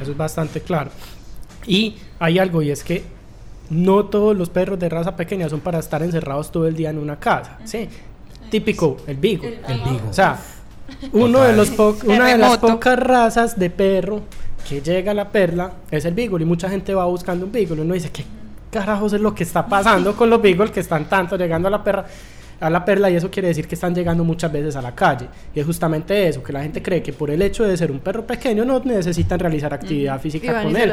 [0.00, 0.90] Eso es bastante claro.
[1.66, 3.02] Y hay algo, y es que
[3.70, 6.98] no todos los perros de raza pequeña son para estar encerrados todo el día en
[6.98, 7.58] una casa.
[7.64, 7.88] ¿sí?
[8.50, 9.44] Típico, el bigo.
[9.44, 10.38] El, O sea,
[11.12, 11.70] uno de los
[12.04, 14.22] una de las pocas razas de perro
[14.66, 17.82] que llega la perla es el beagle y mucha gente va buscando un beagle.
[17.82, 18.24] Uno dice, ¿qué
[18.70, 21.82] carajos es lo que está pasando con los beagles que están tanto llegando a la
[21.84, 22.06] perra?
[22.60, 25.26] a la perla y eso quiere decir que están llegando muchas veces a la calle.
[25.54, 28.00] Y es justamente eso, que la gente cree que por el hecho de ser un
[28.00, 30.92] perro pequeño no necesitan realizar actividad física con él.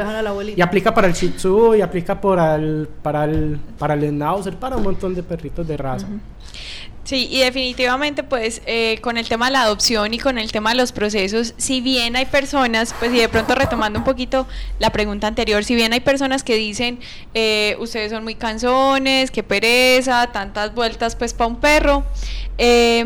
[0.56, 4.54] Y aplica para el Shih Tzu, y aplica para el, para el, para el Schnauzer,
[4.56, 6.06] para un montón de perritos de raza.
[7.06, 10.70] Sí, y definitivamente pues eh, con el tema de la adopción y con el tema
[10.70, 14.48] de los procesos, si bien hay personas, pues y de pronto retomando un poquito
[14.80, 16.98] la pregunta anterior, si bien hay personas que dicen,
[17.32, 22.04] eh, ustedes son muy cansones, qué pereza, tantas vueltas pues para un perro,
[22.58, 23.04] eh,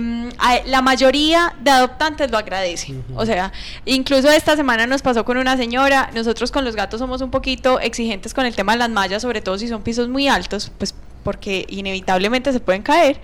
[0.65, 3.05] la mayoría de adoptantes lo agradecen.
[3.17, 3.53] O sea,
[3.85, 7.79] incluso esta semana nos pasó con una señora, nosotros con los gatos somos un poquito
[7.81, 10.95] exigentes con el tema de las mallas, sobre todo si son pisos muy altos, pues
[11.23, 13.21] porque inevitablemente se pueden caer.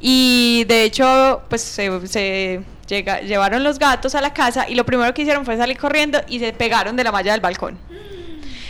[0.00, 5.12] Y de hecho, pues se, llega- llevaron los gatos a la casa y lo primero
[5.14, 7.78] que hicieron fue salir corriendo y se pegaron de la malla del balcón.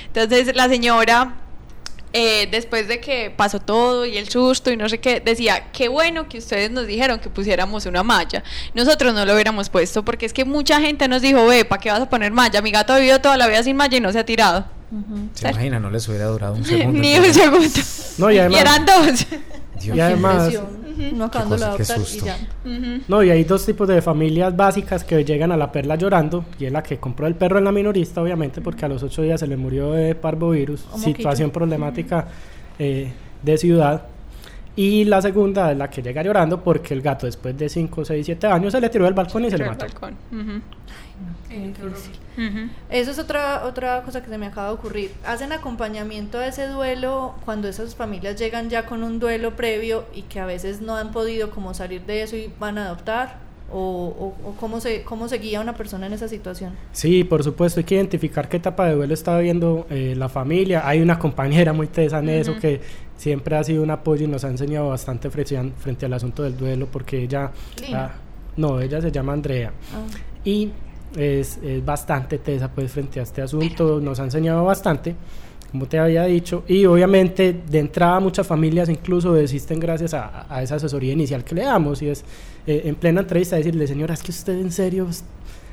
[0.06, 1.34] Entonces la señora,
[2.12, 5.88] eh, después de que pasó todo y el susto y no sé qué, decía, qué
[5.88, 8.42] bueno que ustedes nos dijeron que pusiéramos una malla.
[8.72, 11.90] Nosotros no lo hubiéramos puesto porque es que mucha gente nos dijo, ve, ¿para qué
[11.90, 12.62] vas a poner malla?
[12.62, 14.64] Mi gato ha vivido toda la vida sin malla y no se ha tirado.
[15.34, 15.80] ¿Se imagina?
[15.80, 17.00] No les hubiera durado un segundo.
[17.00, 17.68] Ni un segundo.
[18.18, 19.26] No, y además- eran dos.
[19.82, 20.52] Dios Y además,
[21.12, 22.24] No cosa, y susto.
[22.24, 22.38] ya.
[23.08, 26.64] No, y hay dos tipos de familias básicas que llegan a la perla llorando, y
[26.64, 29.38] es la que compró el perro en la minorista, obviamente, porque a los ocho días
[29.40, 31.16] se le murió de parvovirus, O moquito.
[31.18, 32.26] situación problemática
[32.78, 34.06] eh, de ciudad.
[34.76, 38.24] Y la segunda es la que llega llorando porque el gato después de 5, 6,
[38.26, 39.70] 7 años se le tiró del balcón y se le el
[42.90, 45.10] Eso es otra, otra cosa que se me acaba de ocurrir.
[45.24, 50.22] ¿Hacen acompañamiento a ese duelo cuando esas familias llegan ya con un duelo previo y
[50.22, 53.46] que a veces no han podido como salir de eso y van a adoptar?
[53.72, 56.74] ¿O, o- o cómo, se, cómo se guía una persona en esa situación?
[56.92, 60.86] Sí, por supuesto, hay que identificar qué etapa de duelo está viviendo eh, la familia.
[60.86, 62.80] Hay una compañera muy tesa en eso que
[63.16, 66.56] siempre ha sido un apoyo y nos ha enseñado bastante frente, frente al asunto del
[66.56, 67.50] duelo porque ella...
[67.92, 68.12] Ah,
[68.56, 69.72] no, ella se llama Andrea.
[69.92, 70.16] Ah.
[70.44, 70.70] y
[71.16, 75.14] es, es bastante tesa pues frente a este asunto, nos ha enseñado bastante,
[75.70, 80.62] como te había dicho, y obviamente de entrada muchas familias incluso desisten gracias a, a
[80.62, 82.24] esa asesoría inicial que le damos, y es
[82.66, 85.08] eh, en plena entrevista decirle, señora, es que usted en serio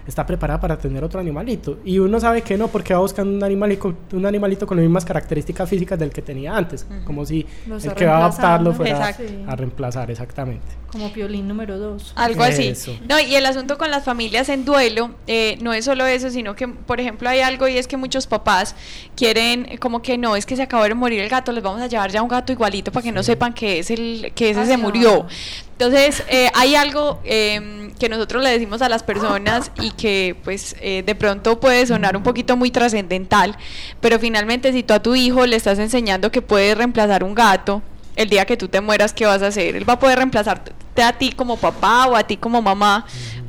[0.07, 3.43] está preparada para tener otro animalito, y uno sabe que no, porque va buscando un
[3.43, 7.93] animalito, un animalito con las mismas características físicas del que tenía antes, como si el
[7.93, 8.73] que va a reemplazando.
[8.73, 9.23] fuera Exacto.
[9.47, 10.65] a reemplazar, exactamente.
[10.91, 12.13] Como piolín número dos.
[12.15, 12.67] Algo así.
[12.67, 12.95] Eso.
[13.09, 16.55] No, y el asunto con las familias en duelo eh, no es solo eso, sino
[16.55, 18.75] que, por ejemplo, hay algo y es que muchos papás
[19.15, 21.81] quieren eh, como que no, es que se acabó de morir el gato, les vamos
[21.81, 24.65] a llevar ya un gato igualito para que no sepan que es el que ese
[24.65, 25.25] se murió.
[25.73, 30.75] Entonces, eh, hay algo eh, que nosotros le decimos a las personas y que pues
[30.79, 33.57] eh, de pronto puede sonar un poquito muy trascendental,
[33.99, 37.81] pero finalmente si tú a tu hijo le estás enseñando que puede reemplazar un gato,
[38.15, 39.75] el día que tú te mueras, ¿qué vas a hacer?
[39.75, 43.05] Él va a poder reemplazarte a ti como papá o a ti como mamá,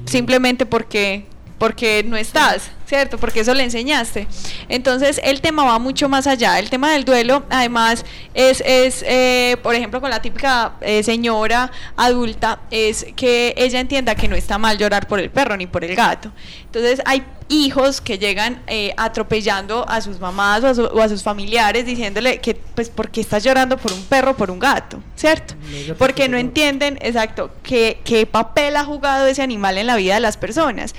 [0.06, 1.26] simplemente porque
[1.58, 3.18] porque no estás, ¿cierto?
[3.18, 4.28] Porque eso le enseñaste.
[4.68, 6.60] Entonces el tema va mucho más allá.
[6.60, 8.04] El tema del duelo, además,
[8.34, 14.14] es, es eh, por ejemplo, con la típica eh, señora adulta, es que ella entienda
[14.14, 16.30] que no está mal llorar por el perro ni por el gato.
[16.66, 21.08] Entonces hay hijos que llegan eh, atropellando a sus mamás o a, su- o a
[21.08, 24.58] sus familiares diciéndole que, pues, ¿por qué estás llorando por un perro o por un
[24.60, 25.00] gato?
[25.16, 25.54] ¿Cierto?
[25.98, 30.20] Porque no entienden, exacto, qué, qué papel ha jugado ese animal en la vida de
[30.20, 30.94] las personas.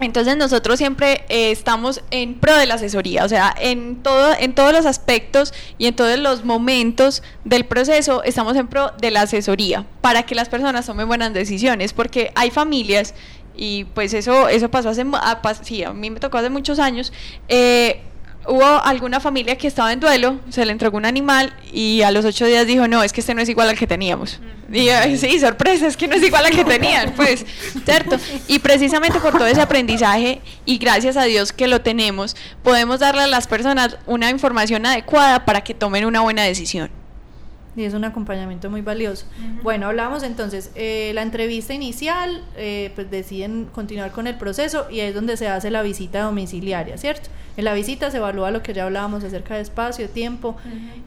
[0.00, 4.54] Entonces nosotros siempre eh, estamos en pro de la asesoría, o sea, en todo, en
[4.54, 9.22] todos los aspectos y en todos los momentos del proceso estamos en pro de la
[9.22, 13.14] asesoría para que las personas tomen buenas decisiones, porque hay familias
[13.56, 16.80] y pues eso, eso pasó hace, mu- ah, sí, a mí me tocó hace muchos
[16.80, 17.12] años.
[17.48, 18.02] eh,
[18.46, 22.24] Hubo alguna familia que estaba en duelo, se le entregó un animal y a los
[22.24, 24.40] ocho días dijo, no, es que este no es igual al que teníamos.
[24.72, 27.44] Y ay, sí, sorpresa, es que no es igual al que tenían, pues,
[27.84, 28.16] ¿cierto?
[28.48, 33.22] Y precisamente por todo ese aprendizaje y gracias a Dios que lo tenemos, podemos darle
[33.22, 36.90] a las personas una información adecuada para que tomen una buena decisión.
[37.76, 39.26] Y es un acompañamiento muy valioso.
[39.62, 45.00] Bueno, hablamos entonces, eh, la entrevista inicial, eh, pues deciden continuar con el proceso y
[45.00, 47.30] es donde se hace la visita domiciliaria, ¿cierto?
[47.56, 50.56] En la visita se evalúa lo que ya hablábamos acerca de espacio, tiempo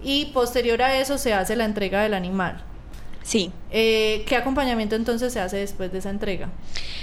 [0.03, 2.63] y posterior a eso se hace la entrega del animal.
[3.27, 3.51] Sí.
[3.71, 6.47] Eh, ¿Qué acompañamiento entonces se hace después de esa entrega?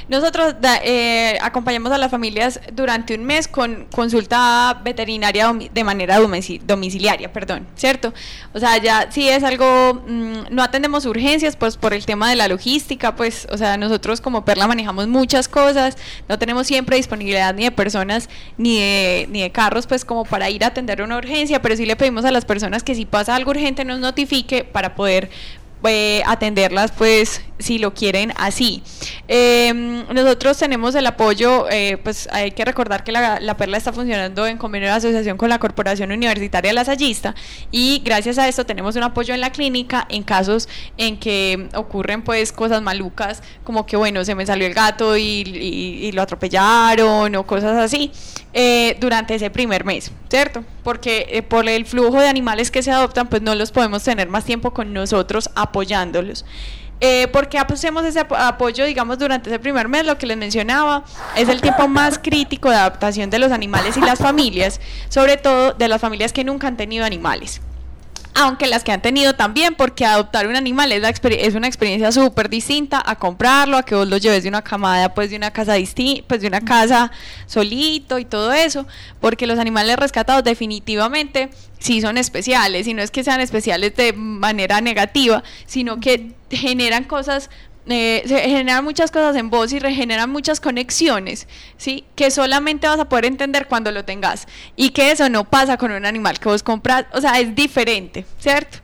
[0.09, 6.19] Nosotros da- eh, acompañamos a las familias durante un mes con consulta veterinaria de manera
[6.19, 8.15] domicil- domiciliaria, perdón, ¿cierto?
[8.55, 12.37] O sea, ya si es algo, mm, no atendemos urgencias, pues por el tema de
[12.37, 17.55] la logística, pues, o sea, nosotros como Perla manejamos muchas cosas, no tenemos siempre disponibilidad
[17.55, 21.19] ni de personas ni de, ni de carros, pues como para ir a atender una
[21.19, 24.65] urgencia, pero sí le pedimos a las personas que si pasa algo urgente nos notifique
[24.65, 25.29] para poder
[25.87, 28.83] eh, atenderlas pues si lo quieren así.
[29.29, 29.73] Eh,
[30.13, 34.47] nosotros tenemos el apoyo, eh, pues hay que recordar que la, la, Perla está funcionando
[34.47, 37.35] en convenio de asociación con la Corporación Universitaria Lasallista
[37.71, 40.69] y gracias a esto tenemos un apoyo en la clínica en casos
[40.99, 46.11] en que ocurren pues cosas malucas como que bueno, se me salió el gato y,
[46.15, 48.13] lo atropellaron o cosas así
[48.53, 50.65] eh, durante ese primer mes, ¿cierto?
[50.85, 54.45] Porque por el flujo de animales que se adoptan pues no los podemos tener más
[54.45, 56.45] tiempo con nosotros apoyándolos.
[57.01, 61.05] Eh, porque hacemos ese apoyo, digamos, durante ese primer mes, lo que les mencionaba,
[61.37, 65.73] es el tiempo más crítico de adaptación de los animales y las familias, sobre todo
[65.73, 67.61] de las familias que nunca han tenido animales
[68.35, 72.11] aunque las que han tenido también, porque adoptar un animal es, la es una experiencia
[72.11, 75.53] súper distinta a comprarlo, a que vos lo lleves de una camada, pues de una
[75.53, 75.75] casa
[76.27, 77.13] pues de una casa
[77.47, 78.87] solito y todo eso,
[79.21, 84.13] porque los animales rescatados definitivamente sí son especiales, y no es que sean especiales de
[84.13, 87.51] manera negativa, sino que generan cosas
[87.87, 92.05] eh, se generan muchas cosas en vos y regeneran muchas conexiones, ¿sí?
[92.15, 94.47] Que solamente vas a poder entender cuando lo tengas.
[94.77, 98.25] Y que eso no pasa con un animal que vos compras, o sea, es diferente,
[98.39, 98.79] ¿cierto?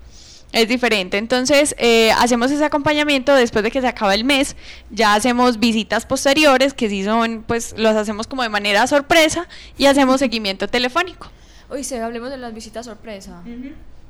[0.53, 1.17] Es diferente.
[1.17, 4.57] Entonces, eh, hacemos ese acompañamiento después de que se acaba el mes.
[4.91, 9.47] Ya hacemos visitas posteriores, que sí son, pues, los hacemos como de manera sorpresa
[9.79, 11.31] y hacemos seguimiento telefónico.
[11.69, 13.43] Oye, hablemos de las visitas sorpresa.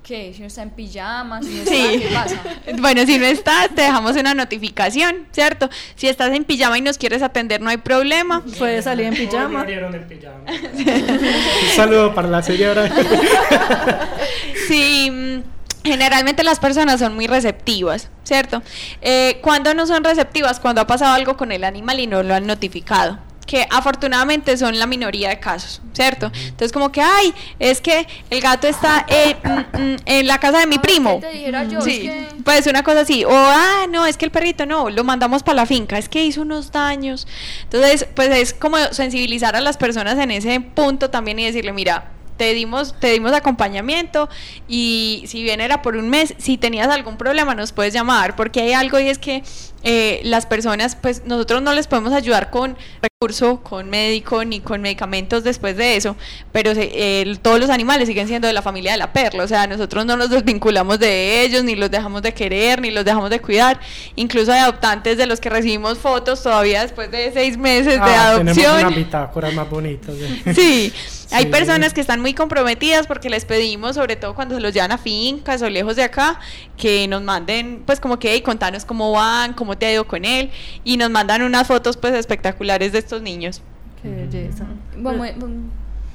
[0.03, 0.33] ¿Qué?
[0.35, 2.43] Si no está en pijama, si no está, ¿qué pasa?
[2.81, 5.69] Bueno, si no estás, te dejamos una notificación, ¿cierto?
[5.95, 8.43] Si estás en pijama y nos quieres atender, no hay problema.
[8.59, 9.65] Puedes salir en pijama.
[9.69, 10.45] en pijama.
[10.51, 12.91] Un saludo para la señora.
[14.69, 15.11] sí.
[15.11, 15.43] Mm,
[15.85, 18.63] generalmente las personas son muy receptivas, ¿cierto?
[19.01, 22.35] Eh, cuando no son receptivas, cuando ha pasado algo con el animal y no lo
[22.35, 26.31] han notificado que afortunadamente son la minoría de casos, ¿cierto?
[26.35, 30.61] Entonces como que, ay, es que el gato está en, mm, mm, en la casa
[30.61, 31.21] de mi primo.
[31.83, 32.11] sí,
[32.45, 33.25] pues una cosa así.
[33.25, 36.25] O, ah, no, es que el perrito no, lo mandamos para la finca, es que
[36.25, 37.27] hizo unos daños.
[37.65, 42.05] Entonces, pues es como sensibilizar a las personas en ese punto también y decirle, mira,
[42.41, 44.31] te dimos, te dimos acompañamiento
[44.67, 48.63] y si bien era por un mes, si tenías algún problema nos puedes llamar, porque
[48.63, 49.43] hay algo y es que
[49.83, 54.81] eh, las personas, pues nosotros no les podemos ayudar con recurso, con médico ni con
[54.81, 56.17] medicamentos después de eso,
[56.53, 56.73] pero
[57.43, 60.17] todos los animales siguen siendo de la familia de la perla, o sea, nosotros no
[60.17, 63.79] nos desvinculamos de ellos, ni los dejamos de querer, ni los dejamos de cuidar,
[64.17, 68.31] incluso hay adoptantes de los que recibimos fotos todavía después de seis meses de Ah,
[68.31, 68.55] adopción.
[68.57, 70.13] Tenemos una bitácora más bonita.
[70.13, 70.53] sí.
[70.55, 70.93] Sí,
[71.37, 71.51] hay Sí.
[71.51, 74.99] personas que están muy comprometidas porque les pedimos, sobre todo cuando se los llevan a
[74.99, 76.41] fincas o lejos de acá,
[76.77, 80.25] que nos manden, pues como que, hey, contanos cómo van, cómo te ha ido con
[80.25, 80.51] él,
[80.85, 83.63] y nos mandan unas fotos pues espectaculares de estos niños.
[84.03, 84.65] Qué belleza.
[84.97, 85.29] Vamos-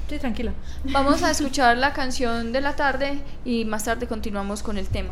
[0.08, 0.52] Sí, tranquila.
[0.84, 5.10] vamos a escuchar la canción de la tarde y más tarde continuamos con el tema.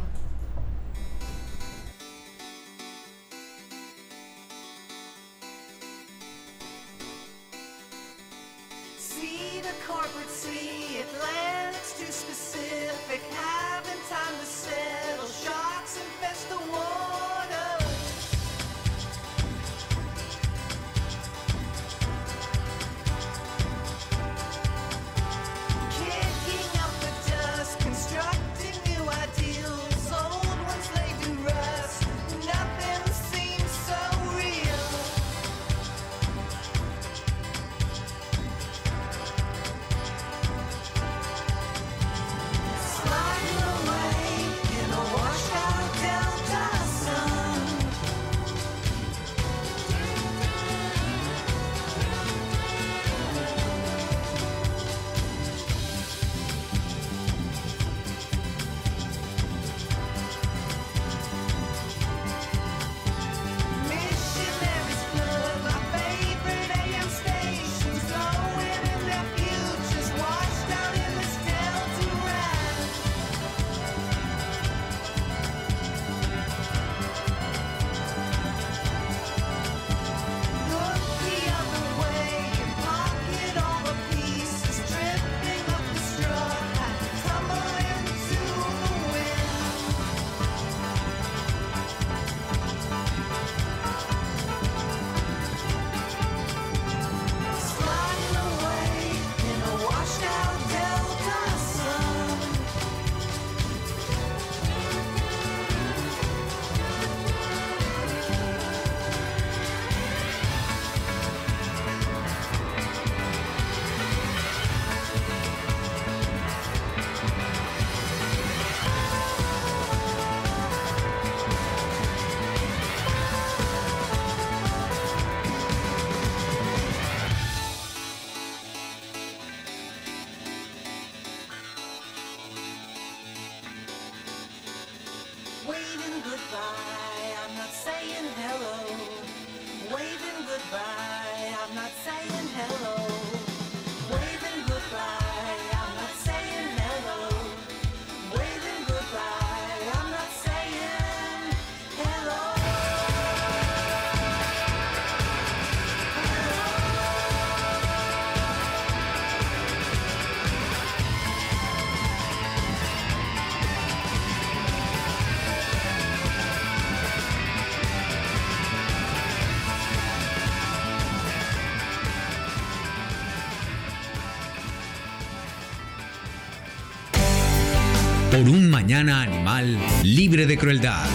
[178.75, 181.07] Mañana animal libre de crueldad.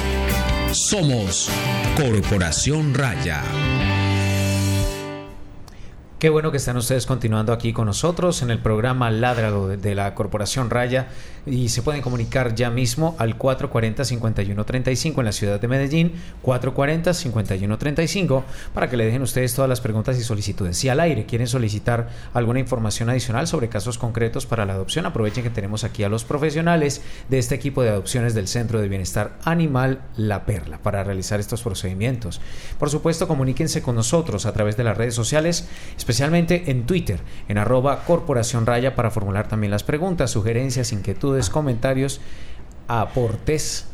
[0.72, 1.50] Somos
[1.98, 3.44] Corporación Raya.
[6.20, 9.96] Qué bueno que están ustedes continuando aquí con nosotros en el programa Ládralo de- de
[9.96, 11.08] la Corporación Raya
[11.46, 16.12] y se pueden comunicar ya mismo al 440-5135 en la ciudad de Medellín,
[16.44, 18.44] 440-5135
[18.74, 20.78] para que le dejen ustedes todas las preguntas y solicitudes.
[20.78, 25.46] Si al aire quieren solicitar alguna información adicional sobre casos concretos para la adopción, aprovechen
[25.46, 29.38] que tenemos aquí a los profesionales de este equipo de adopciones del Centro de Bienestar
[29.46, 32.42] Animal La Perla para realizar estos procedimientos.
[32.78, 35.70] Por supuesto, comuníquense con nosotros a través de las redes sociales,
[36.10, 42.20] especialmente en Twitter, en arroba Corporación Raya para formular también las preguntas, sugerencias, inquietudes, comentarios,
[42.88, 43.86] aportes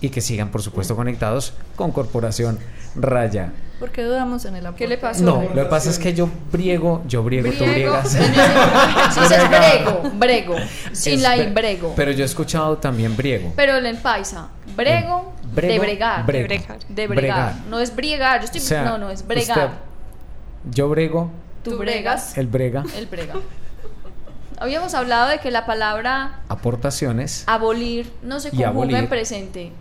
[0.00, 2.58] y que sigan, por supuesto, conectados con Corporación
[2.94, 3.52] Raya.
[3.78, 4.84] ¿Por qué dudamos en el aporte?
[4.84, 5.22] ¿Qué le pasó?
[5.22, 8.08] No, lo que pasa es que yo briego, yo briego, tú Briego, briegas.
[9.14, 10.54] sí, es brego, brego,
[10.92, 11.92] sin Es la I, brego.
[11.94, 13.52] Pero yo he escuchado también briego.
[13.54, 16.24] Pero en paisa, brego, Brego, de bregar.
[16.24, 16.48] brego.
[16.48, 17.08] De bregar.
[17.08, 17.54] Bregar.
[17.68, 18.62] No es briegar, yo estoy.
[18.62, 19.85] O sea, no, no, es bregar.
[20.70, 21.30] Yo brego,
[21.62, 23.34] Tú bregas, el brega, el brega.
[24.58, 29.72] Habíamos hablado de que la palabra aportaciones, abolir no se conjuga en presente.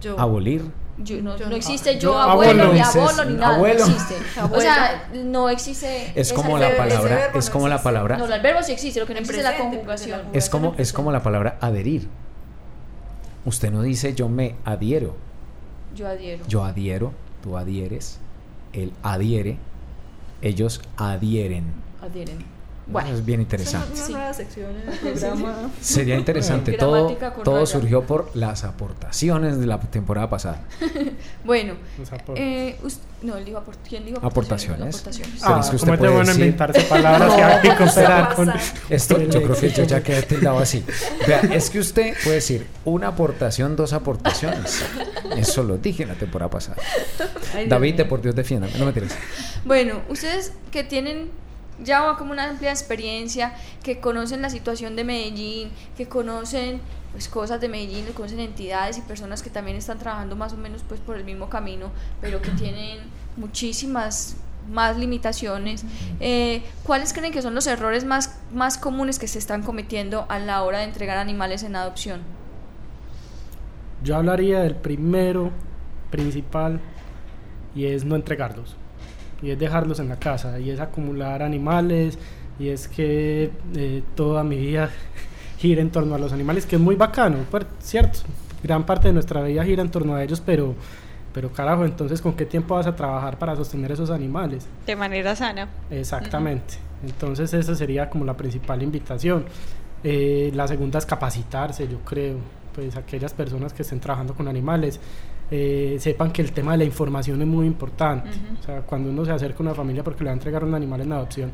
[0.00, 0.18] Yo.
[0.18, 0.62] abolir.
[0.98, 1.56] Yo- no, Yo no no.
[1.56, 3.54] existe Yo yo, abuelo, ni abuelo, ni nada.
[3.56, 3.84] abuelo.
[3.86, 4.14] No existe.
[4.52, 6.12] O sea, no existe.
[6.14, 9.06] Es como la palabra, es no como la palabra, No, el verbo sí existe, lo
[9.06, 10.20] que no existe es la conjugación.
[10.32, 12.08] es como es como la palabra adherir.
[13.44, 15.16] Usted no dice yo me adhiero,
[15.94, 16.44] Yo adhiero.
[16.48, 18.18] yo adhiero, tú adhieres,
[18.72, 19.58] él adhiere,
[20.42, 21.64] ellos adhieren.
[22.02, 22.54] Adhieren.
[22.84, 23.94] Eso Bueno, es bien Una, interesante.
[23.94, 24.12] una Sí.
[24.12, 25.54] nueva sección en el programa.
[25.80, 26.72] Sería interesante.
[26.74, 27.66] Todo, todo raya.
[27.66, 30.60] surgió por las aportaciones de la temporada pasada.
[31.44, 31.76] bueno.
[32.34, 34.96] Eh, us- no, él dijo aport- ¿quién dijo Aportaciones.
[34.96, 35.42] Aportaciones.
[35.42, 38.34] Ah, es que usted es de puede bueno decir- inventarse palabras que hay que cooperar
[38.34, 38.52] con.
[38.90, 40.84] Esto yo creo que yo ya quedé tildado así.
[41.26, 44.84] Vea, es que usted puede decir una aportación, dos aportaciones.
[45.36, 46.76] Eso lo dije en la temporada pasada.
[47.54, 48.08] Ay, David, mío.
[48.08, 48.76] por Dios, defiéndame.
[48.78, 49.16] No me tires.
[49.64, 51.30] Bueno, ustedes que tienen
[51.82, 56.80] ya como una amplia experiencia, que conocen la situación de Medellín, que conocen
[57.12, 60.56] pues cosas de Medellín, que conocen entidades y personas que también están trabajando más o
[60.56, 62.98] menos pues por el mismo camino, pero que tienen
[63.36, 64.36] muchísimas
[64.68, 65.84] más limitaciones.
[66.20, 70.38] Eh, ¿Cuáles creen que son los errores más, más comunes que se están cometiendo a
[70.38, 72.22] la hora de entregar animales en adopción?
[74.04, 75.50] Yo hablaría del primero,
[76.10, 76.78] principal,
[77.74, 78.76] y es no entregarlos.
[79.42, 82.18] Y es dejarlos en la casa, y es acumular animales,
[82.58, 84.90] y es que eh, toda mi vida
[85.58, 88.20] gira en torno a los animales, que es muy bacano, pues, cierto.
[88.62, 90.74] Gran parte de nuestra vida gira en torno a ellos, pero,
[91.32, 94.66] pero carajo, entonces ¿con qué tiempo vas a trabajar para sostener esos animales?
[94.86, 95.68] De manera sana.
[95.90, 96.74] Exactamente.
[97.02, 99.46] Entonces esa sería como la principal invitación.
[100.02, 102.36] Eh, la segunda es capacitarse, yo creo.
[102.74, 104.98] Pues aquellas personas que estén trabajando con animales
[105.50, 108.30] eh, sepan que el tema de la información es muy importante.
[108.30, 108.60] Ujú.
[108.60, 110.74] O sea, cuando uno se acerca a una familia porque le va a entregar un
[110.74, 111.50] animal en adopción,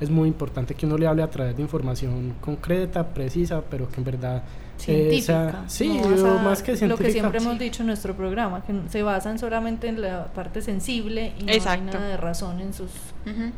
[0.00, 3.96] es muy importante que uno le hable a través de información concreta, precisa, pero que
[3.96, 5.50] en verdad eh, científica.
[5.50, 7.10] sea- sí, no más que Lo que científica.
[7.12, 11.44] siempre hemos dicho en nuestro programa, que se basan solamente en la parte sensible y
[11.44, 11.84] no Exacto.
[11.90, 12.90] hay nada de razón en, sus,
[13.26, 13.50] Ujú.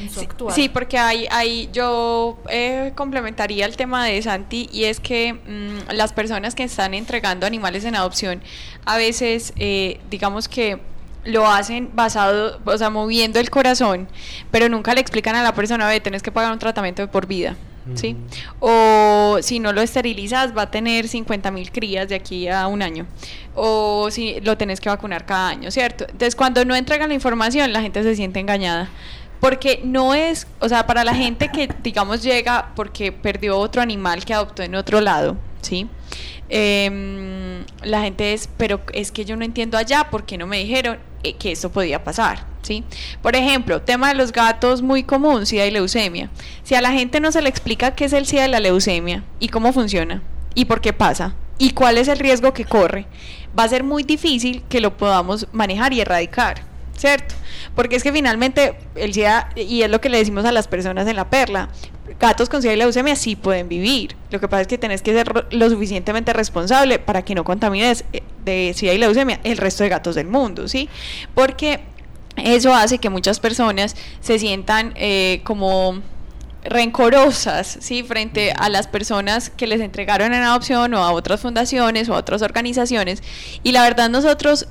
[0.00, 0.54] En su Sí, actuar.
[0.54, 5.92] sí, porque hay, hay yo eh, complementaría el tema de Santi y es que mm,
[5.94, 8.42] las personas que están entregando animales en adopción
[8.84, 10.78] a veces, eh, digamos que
[11.24, 14.08] lo hacen basado, o sea, moviendo el corazón,
[14.50, 17.26] pero nunca le explican a la persona, ve, tenés que pagar un tratamiento de por
[17.26, 17.56] vida.
[17.94, 18.16] ¿Sí?
[18.60, 22.82] O si no lo esterilizas, va a tener 50 mil crías de aquí a un
[22.82, 23.06] año.
[23.54, 26.04] O si lo tenés que vacunar cada año, ¿cierto?
[26.04, 28.90] Entonces, cuando no entregan la información, la gente se siente engañada.
[29.40, 34.24] Porque no es, o sea, para la gente que, digamos, llega porque perdió otro animal
[34.24, 35.88] que adoptó en otro lado, ¿sí?
[36.48, 40.98] Em, la gente es, pero es que yo no entiendo allá porque no me dijeron
[41.22, 42.84] eh, que esto podía pasar, ¿sí?
[43.22, 46.30] Por ejemplo, tema de los gatos muy común, SIDA y leucemia.
[46.64, 49.22] Si a la gente no se le explica qué es el SIDA y la leucemia
[49.38, 50.22] y cómo funciona
[50.54, 53.06] y por qué pasa, ¿Y cuál es el riesgo que corre?
[53.58, 56.62] Va a ser muy difícil que lo podamos manejar y erradicar,
[56.98, 57.34] ¿cierto?
[57.74, 61.06] Porque es que finalmente el SIDA, y es lo que le decimos a las personas
[61.06, 61.70] en la perla,
[62.20, 64.16] gatos con SIDA y leucemia sí pueden vivir.
[64.30, 68.04] Lo que pasa es que tenés que ser lo suficientemente responsable para que no contamines
[68.12, 70.88] eh, de SIDA y leucemia el resto de gatos del mundo, ¿sí?
[71.34, 71.80] Porque
[72.36, 76.02] eso hace que muchas personas se sientan eh, como
[76.64, 78.02] rencorosas, ¿sí?
[78.02, 82.18] Frente a las personas que les entregaron en adopción o a otras fundaciones o a
[82.18, 83.22] otras organizaciones.
[83.62, 84.66] Y la verdad nosotros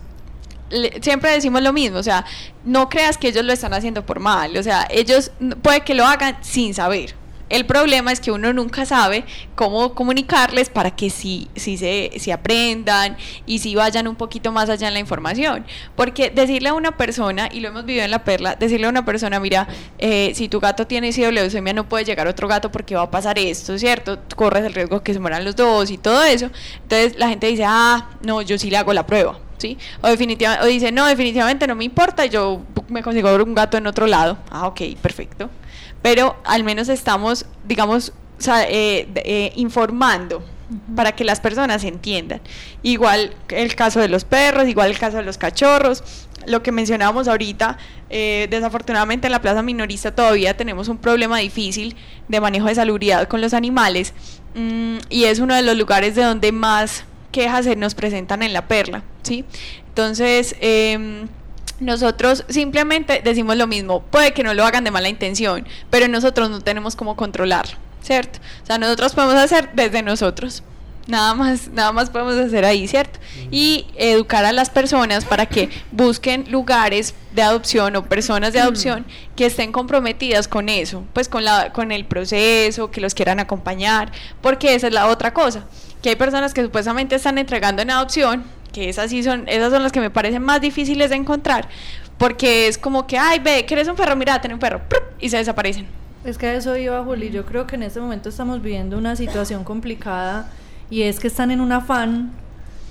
[0.69, 2.25] le- siempre decimos lo mismo, o sea,
[2.65, 6.05] no creas que ellos lo están haciendo por mal, o sea, ellos puede que lo
[6.05, 7.15] hagan sin saber.
[7.49, 9.23] El problema es que uno nunca sabe
[9.55, 13.15] cómo comunicarles para que sí, sí se, se aprendan
[13.45, 15.65] y si vayan un poquito más allá en la información.
[15.95, 19.05] Porque decirle a una persona, y lo hemos vivido en la perla, decirle a una
[19.05, 19.65] persona, mira,
[19.97, 23.39] eh, si tu gato tiene leucemia no puede llegar otro gato porque va a pasar
[23.39, 24.19] esto, ¿cierto?
[24.35, 26.49] Corres el riesgo que se mueran los dos y todo eso.
[26.83, 29.39] Entonces la gente dice, ah, no, yo sí le hago la prueba.
[29.57, 29.77] ¿Sí?
[30.01, 34.07] O, o dice, no, definitivamente no me importa, yo me consigo un gato en otro
[34.07, 34.37] lado.
[34.49, 35.49] Ah, ok, perfecto.
[36.01, 40.43] Pero al menos estamos, digamos, o sea, eh, eh, informando
[40.95, 42.41] para que las personas entiendan.
[42.83, 46.03] Igual el caso de los perros, igual el caso de los cachorros.
[46.45, 47.77] Lo que mencionábamos ahorita,
[48.09, 51.95] eh, desafortunadamente en la plaza minorista todavía tenemos un problema difícil
[52.27, 54.13] de manejo de salubridad con los animales
[54.55, 57.03] mm, y es uno de los lugares de donde más
[57.37, 59.45] quejas se nos presentan en la perla, ¿sí?
[59.89, 61.27] Entonces, em,
[61.79, 66.49] nosotros simplemente decimos lo mismo, puede que no lo hagan de mala intención, pero nosotros
[66.49, 68.39] no tenemos cómo controlarlo, ¿cierto?
[68.63, 70.63] O sea, nosotros podemos hacer desde nosotros.
[71.05, 73.19] Nada más, nada más podemos hacer ahí, ¿cierto?
[73.51, 79.05] Y educar a las personas para que busquen lugares de adopción o personas de adopción
[79.35, 84.11] que estén comprometidas con eso, pues con la, con el proceso, que los quieran acompañar,
[84.41, 85.65] porque esa es la otra cosa,
[86.07, 89.83] que hay personas que supuestamente están entregando en adopción, que esas sí son, esas son
[89.83, 91.67] las que me parecen más difíciles de encontrar,
[92.17, 94.15] porque es como que, ay, ve, ¿quieres un perro?
[94.15, 94.79] Mira, ten un perro,
[95.19, 95.85] y se desaparecen.
[96.23, 97.29] Es que a eso iba Juli.
[97.29, 100.49] Yo creo que en este momento estamos viviendo una situación complicada
[100.89, 102.31] y es que están en un afán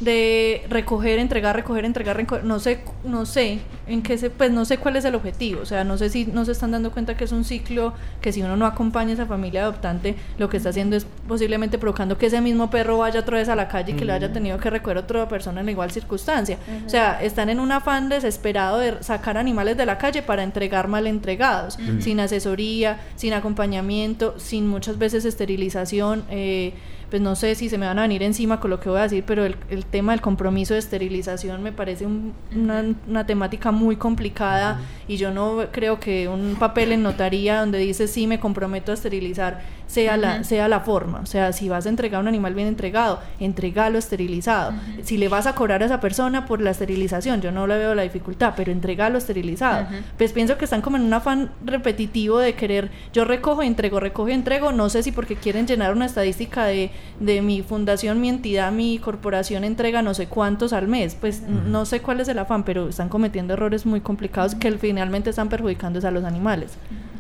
[0.01, 4.66] de recoger, entregar, recoger, entregar, reco- no sé, no sé en qué se, pues no
[4.66, 7.16] sé cuál es el objetivo, o sea, no sé si no se están dando cuenta
[7.16, 10.59] que es un ciclo que si uno no acompaña a esa familia adoptante, lo que
[10.59, 13.92] está haciendo es posiblemente provocando que ese mismo perro vaya otra vez a la calle
[13.92, 16.59] y que le haya tenido que recoger a otra persona en igual circunstancia.
[16.84, 20.88] O sea, están en un afán desesperado de sacar animales de la calle para entregar
[20.88, 26.24] mal entregados, sin asesoría, sin acompañamiento, sin muchas veces esterilización.
[26.28, 26.74] eh,
[27.11, 29.02] pues no sé si se me van a venir encima con lo que voy a
[29.04, 33.70] decir, pero el, el tema del compromiso de esterilización me parece un- una, una temática
[33.70, 38.40] muy complicada y yo no creo que un papel en notaría donde dice sí me
[38.40, 41.20] comprometo a esterilizar sea, la, sea la forma.
[41.20, 44.72] O sea, si vas a entregar un animal bien entregado, entregalo esterilizado.
[45.03, 47.95] Si le vas a cobrar a esa persona por la esterilización, yo no le veo
[47.95, 49.87] la dificultad, pero entregalo esterilizado.
[50.18, 54.28] Pues pienso que están como en un afán repetitivo de querer, yo recojo entrego, recojo
[54.28, 58.28] y entrego, no sé si porque quieren llenar una estadística de, de mi fundación, mi
[58.28, 62.39] entidad, mi corporación entrega no sé cuántos al mes, pues no sé cuál es el
[62.39, 66.72] afán, pero están cometiendo errores muy complicados que finalmente están perjudicando a los animales.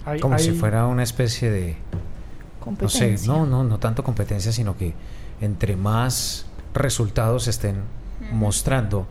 [0.04, 1.76] Hay- Como si fuera una especie de,
[2.80, 4.94] no sé, no, no, no tanto competencia, sino que
[5.40, 7.76] entre más resultados estén
[8.32, 9.06] mostrando,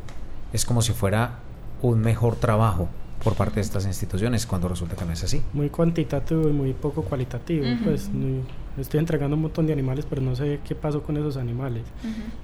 [0.53, 1.39] es como si fuera
[1.81, 2.87] un mejor trabajo
[3.23, 5.41] por parte de estas instituciones cuando resulta que no es así.
[5.53, 7.65] muy cuantitativo y muy poco cualitativo.
[7.83, 8.41] Pues muy-
[8.77, 11.83] estoy entregando un montón de animales, pero no sé qué pasó con esos animales.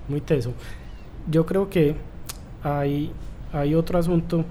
[0.08, 0.54] Muy teso.
[1.30, 1.96] Yo creo que
[2.64, 3.12] hay,
[3.54, 4.46] hay otro asunto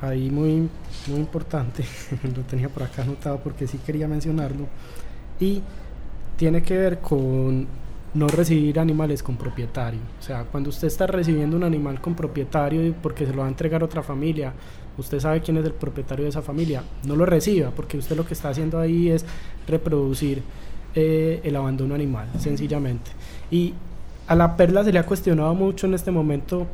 [0.00, 0.68] ahí muy,
[1.06, 1.84] muy importante,
[2.36, 4.66] lo tenía por acá anotado porque sí quería mencionarlo,
[5.40, 5.62] y
[6.36, 7.66] tiene que ver con
[8.14, 10.00] no recibir animales con propietario.
[10.18, 13.46] O sea, cuando usted está recibiendo un animal con propietario y porque se lo va
[13.46, 14.52] a entregar a otra familia,
[14.96, 18.26] usted sabe quién es el propietario de esa familia, no lo reciba porque usted lo
[18.26, 19.24] que está haciendo ahí es
[19.68, 20.42] reproducir
[20.94, 23.10] eh, el abandono animal, sencillamente.
[23.50, 23.74] Y
[24.26, 26.66] a la perla se le ha cuestionado mucho en este momento,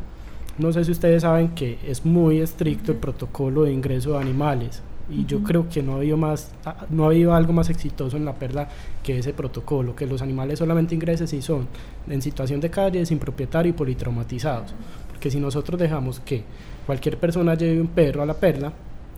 [0.59, 4.83] no sé si ustedes saben que es muy estricto el protocolo de ingreso de animales.
[5.13, 6.53] Y yo creo que no ha habido más,
[6.91, 8.69] no ha habido algo más exitoso en la perla
[9.03, 11.69] que ese protocolo, que los animales solamente ingresen si son
[12.09, 14.75] en situación de calle, sin propietario y politraumatizados.
[15.09, 16.45] Porque si nosotros dejamos que
[16.87, 18.73] cualquier persona lleve un perro a la perla,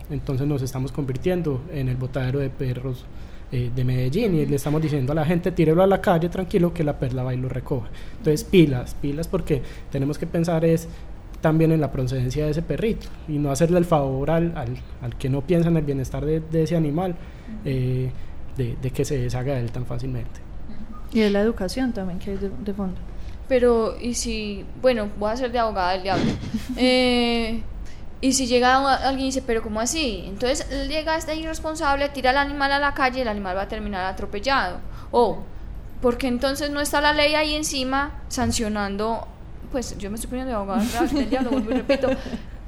[0.09, 3.05] entonces nos estamos convirtiendo en el botadero de perros
[3.51, 6.73] eh, de Medellín y le estamos diciendo a la gente tírelo a la calle tranquilo
[6.73, 7.87] que la perla va y lo recoge.
[8.17, 10.87] Entonces pilas, pilas porque tenemos que pensar es
[11.45, 15.15] también en la procedencia de ese perrito y no hacerle el favor al, al, al
[15.15, 17.13] que no piensa en el bienestar de, de ese animal
[17.63, 18.09] eh,
[18.57, 20.39] de, de que se deshaga de él tan fácilmente.
[21.13, 22.95] Y es la educación también que hay de, de fondo.
[23.47, 26.31] pero y si, bueno, voy a ser de abogada del diablo.
[26.77, 27.61] Eh,
[28.21, 30.23] y si llega alguien y dice, pero ¿cómo así?
[30.25, 33.67] Entonces llega este irresponsable, tira al animal a la calle y el animal va a
[33.67, 34.79] terminar atropellado.
[35.11, 35.43] O,
[36.01, 39.27] porque entonces no está la ley ahí encima sancionando,
[39.71, 42.09] pues yo me estoy poniendo de abogada del diablo, vuelvo y repito,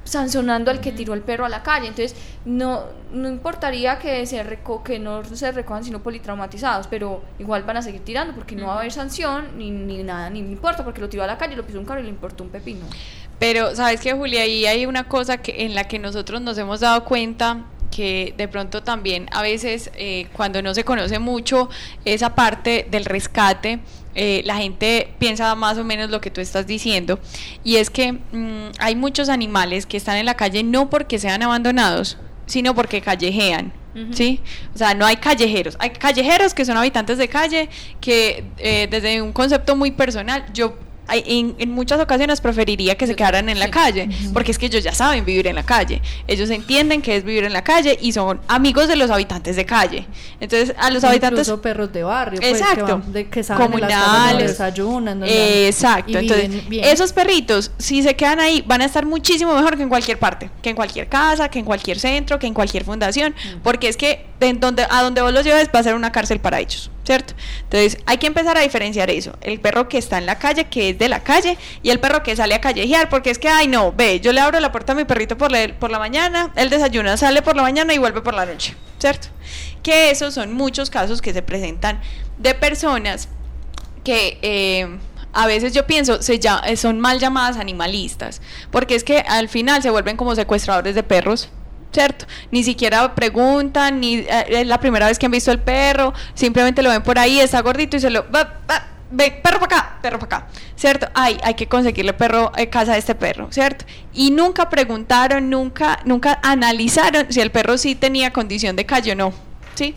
[0.04, 1.88] sancionando al que tiró el perro a la calle.
[1.88, 7.62] Entonces, no, no importaría que, se reco que no se recojan sino politraumatizados, pero igual
[7.62, 10.50] van a seguir tirando porque no va a haber sanción ni, ni nada, ni me
[10.52, 12.50] importa porque lo tiró a la calle, lo pisó un carro y le importó un
[12.50, 12.86] pepino.
[13.38, 14.42] Pero, ¿sabes qué, Julia?
[14.42, 18.48] Ahí hay una cosa que, en la que nosotros nos hemos dado cuenta que de
[18.48, 21.68] pronto también a veces eh, cuando no se conoce mucho
[22.04, 23.80] esa parte del rescate,
[24.20, 27.20] eh, la gente piensa más o menos lo que tú estás diciendo.
[27.62, 31.40] Y es que mm, hay muchos animales que están en la calle no porque sean
[31.40, 33.72] abandonados, sino porque callejean.
[34.12, 34.40] ¿Sí?
[34.74, 35.76] O sea, no hay callejeros.
[35.80, 37.68] Hay callejeros que son habitantes de calle
[38.00, 40.78] que eh, desde un concepto muy personal, yo
[41.12, 44.84] en, en muchas ocasiones preferiría que se quedaran en la calle, porque es que ellos
[44.84, 46.02] ya saben vivir en la calle.
[46.26, 49.64] Ellos entienden que es vivir en la calle y son amigos de los habitantes de
[49.64, 50.06] calle.
[50.40, 51.40] Entonces, a los habitantes...
[51.48, 52.84] Incluso perros de barrio, pues, Exacto.
[52.86, 54.50] que, van- de- que saben las Comunales.
[54.50, 56.12] desayunan, donde- Exacto.
[56.12, 56.84] y Entonces, bien.
[56.84, 60.50] esos perritos, si se quedan ahí, van a estar muchísimo mejor que en cualquier parte,
[60.62, 64.26] que en cualquier casa, que en cualquier centro, que en cualquier fundación, porque es que
[64.40, 67.32] de donde, a donde vos los lleves va a ser una cárcel para ellos, ¿cierto?
[67.62, 69.32] Entonces, hay que empezar a diferenciar eso.
[69.40, 72.22] El perro que está en la calle, que es de la calle, y el perro
[72.22, 74.92] que sale a callejear, porque es que, ay, no, ve, yo le abro la puerta
[74.92, 77.98] a mi perrito por la, por la mañana, él desayuna, sale por la mañana y
[77.98, 79.28] vuelve por la noche, ¿cierto?
[79.82, 81.98] Que esos son muchos casos que se presentan
[82.36, 83.30] de personas
[84.04, 84.98] que eh,
[85.32, 89.82] a veces yo pienso se ya, son mal llamadas animalistas, porque es que al final
[89.82, 91.48] se vuelven como secuestradores de perros.
[91.92, 92.26] ¿Cierto?
[92.50, 96.82] Ni siquiera preguntan, ni eh, es la primera vez que han visto el perro, simplemente
[96.82, 98.30] lo ven por ahí, está gordito y se lo...
[98.30, 101.08] Va, va, ve, perro para acá, perro para acá, ¿cierto?
[101.14, 103.84] Ay, hay que conseguirle perro, eh, casa a este perro, ¿cierto?
[104.12, 109.14] Y nunca preguntaron, nunca, nunca analizaron si el perro sí tenía condición de calle o
[109.14, 109.32] no,
[109.74, 109.94] ¿sí?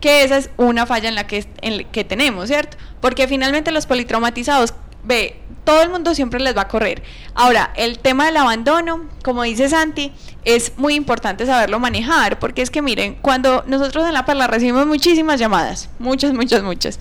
[0.00, 2.76] Que esa es una falla en la que, en la que tenemos, ¿cierto?
[3.00, 4.74] Porque finalmente los politraumatizados,
[5.06, 7.02] ve, todo el mundo siempre les va a correr.
[7.34, 10.12] Ahora, el tema del abandono, como dice Santi,
[10.44, 14.86] es muy importante saberlo manejar, porque es que miren, cuando nosotros en La Perla recibimos
[14.86, 17.00] muchísimas llamadas, muchas, muchas, muchas,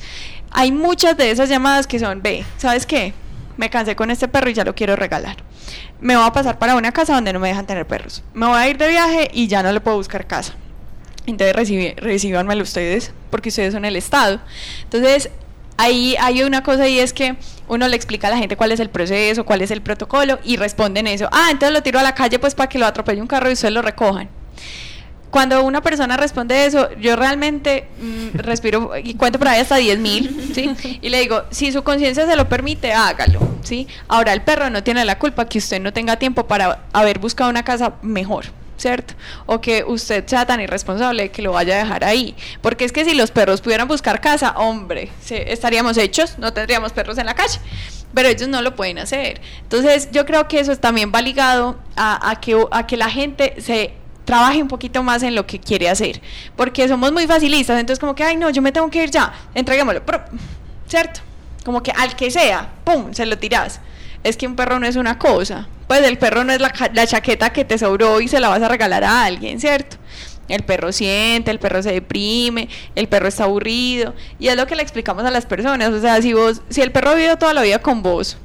[0.51, 3.13] hay muchas de esas llamadas que son, ve, ¿sabes qué?
[3.57, 5.37] Me cansé con este perro y ya lo quiero regalar.
[6.01, 8.23] Me voy a pasar para una casa donde no me dejan tener perros.
[8.33, 10.53] Me voy a ir de viaje y ya no le puedo buscar casa.
[11.25, 14.39] Entonces recíbanmelo ustedes, porque ustedes son el Estado.
[14.83, 15.29] Entonces,
[15.77, 17.35] ahí hay una cosa y es que
[17.67, 20.57] uno le explica a la gente cuál es el proceso, cuál es el protocolo, y
[20.57, 21.27] responden eso.
[21.31, 23.53] Ah, entonces lo tiro a la calle pues para que lo atropelle un carro y
[23.53, 24.29] ustedes lo recojan.
[25.31, 29.99] Cuando una persona responde eso, yo realmente mm, respiro y cuento por ahí hasta 10
[29.99, 30.97] mil, ¿sí?
[31.01, 33.85] Y le digo, si su conciencia se lo permite, hágalo, ¿sí?
[34.07, 37.49] Ahora, el perro no tiene la culpa que usted no tenga tiempo para haber buscado
[37.49, 38.45] una casa mejor,
[38.77, 39.13] ¿cierto?
[39.45, 42.35] O que usted sea tan irresponsable que lo vaya a dejar ahí.
[42.61, 47.17] Porque es que si los perros pudieran buscar casa, hombre, estaríamos hechos, no tendríamos perros
[47.17, 47.59] en la calle.
[48.13, 49.41] Pero ellos no lo pueden hacer.
[49.61, 53.93] Entonces, yo creo que eso también va ligado a, que, a que la gente se
[54.23, 56.21] trabaje un poquito más en lo que quiere hacer.
[56.55, 57.79] Porque somos muy facilistas.
[57.79, 60.01] Entonces, como que, ay, no, yo me tengo que ir ya, entreguémoslo.
[60.87, 61.19] ¿Cierto?
[61.65, 63.81] Como que al que sea, ¡pum!, se lo tiras.
[64.23, 65.67] Es que un perro no es una cosa.
[65.87, 68.61] Pues el perro no es la, la chaqueta que te sobró y se la vas
[68.61, 69.97] a regalar a alguien, ¿cierto?
[70.47, 74.13] El perro siente, el perro se deprime, el perro está aburrido.
[74.39, 75.89] Y es lo que le explicamos a las personas.
[75.89, 78.37] O sea, si vos, si el perro vivido toda la vida con vos,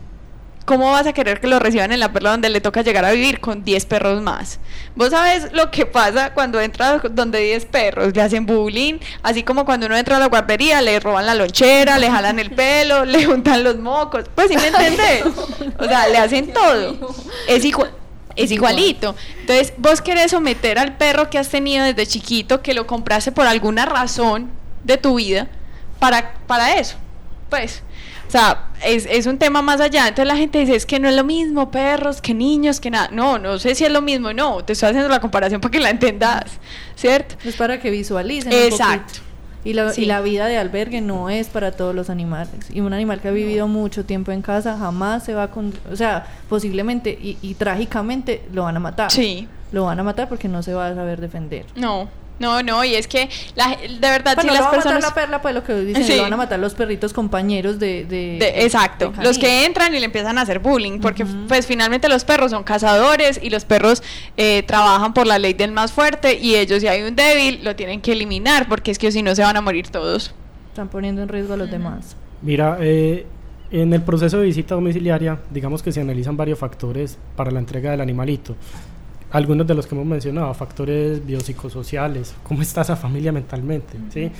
[0.65, 3.13] ¿cómo vas a querer que lo reciban en la perla donde le toca llegar a
[3.13, 4.59] vivir con 10 perros más?
[4.95, 9.65] Vos sabes lo que pasa cuando entra donde 10 perros, le hacen bullying, así como
[9.65, 13.25] cuando uno entra a la guardería, le roban la lonchera, le jalan el pelo, le
[13.25, 15.25] juntan los mocos, pues sí me entendés.
[15.79, 17.15] O sea, le hacen todo.
[17.49, 17.93] Es igual.
[18.37, 19.15] Es igualito.
[19.41, 23.47] Entonces, vos querés someter al perro que has tenido desde chiquito, que lo compraste por
[23.47, 24.51] alguna razón
[24.85, 25.49] de tu vida,
[25.99, 26.97] para, para eso.
[27.51, 27.83] Pues,
[28.31, 30.07] o sea, es, es un tema más allá.
[30.07, 33.09] Entonces la gente dice, es que no es lo mismo perros que niños, que nada.
[33.11, 34.63] No, no sé si es lo mismo, no.
[34.65, 36.45] Te estoy haciendo la comparación para que la entendas,
[36.95, 37.35] ¿cierto?
[37.45, 38.53] Es para que visualicen.
[38.53, 39.15] Exacto.
[39.65, 40.03] Y la, Sí.
[40.03, 42.71] y la vida de albergue no es para todos los animales.
[42.73, 45.75] Y un animal que ha vivido mucho tiempo en casa jamás se va con...
[45.93, 49.11] O sea, posiblemente y, y trágicamente lo van a matar.
[49.11, 49.49] Sí.
[49.73, 51.67] Lo van a matar porque no se va a saber defender.
[51.75, 52.09] No,
[52.41, 52.85] no, no.
[52.85, 55.03] Y es que, la, de verdad, Bueno, si lo las va a matar personas...
[55.05, 56.17] la perla, pues lo que dicen, Sí.
[56.17, 58.05] lo van a matar los perritos compañeros de...
[58.05, 61.67] de- De- exacto, de los que entran y le empiezan a hacer bullying, porque pues
[61.67, 64.03] finalmente los perros son cazadores y los perros
[64.37, 67.77] eh, trabajan por la ley del más fuerte y ellos si hay un débil lo
[67.77, 70.35] tienen que eliminar porque es que si no se van a morir todos.
[70.69, 72.17] Están poniendo en riesgo a los demás.
[72.43, 73.27] Mira, eh,
[73.73, 77.93] En el proceso de visita domiciliaria, digamos que se analizan varios factores para la entrega
[77.93, 78.57] del animalito.
[79.33, 84.31] Algunos de los que hemos mencionado, factores biopsicosociales, cómo está esa familia mentalmente, ¿sí?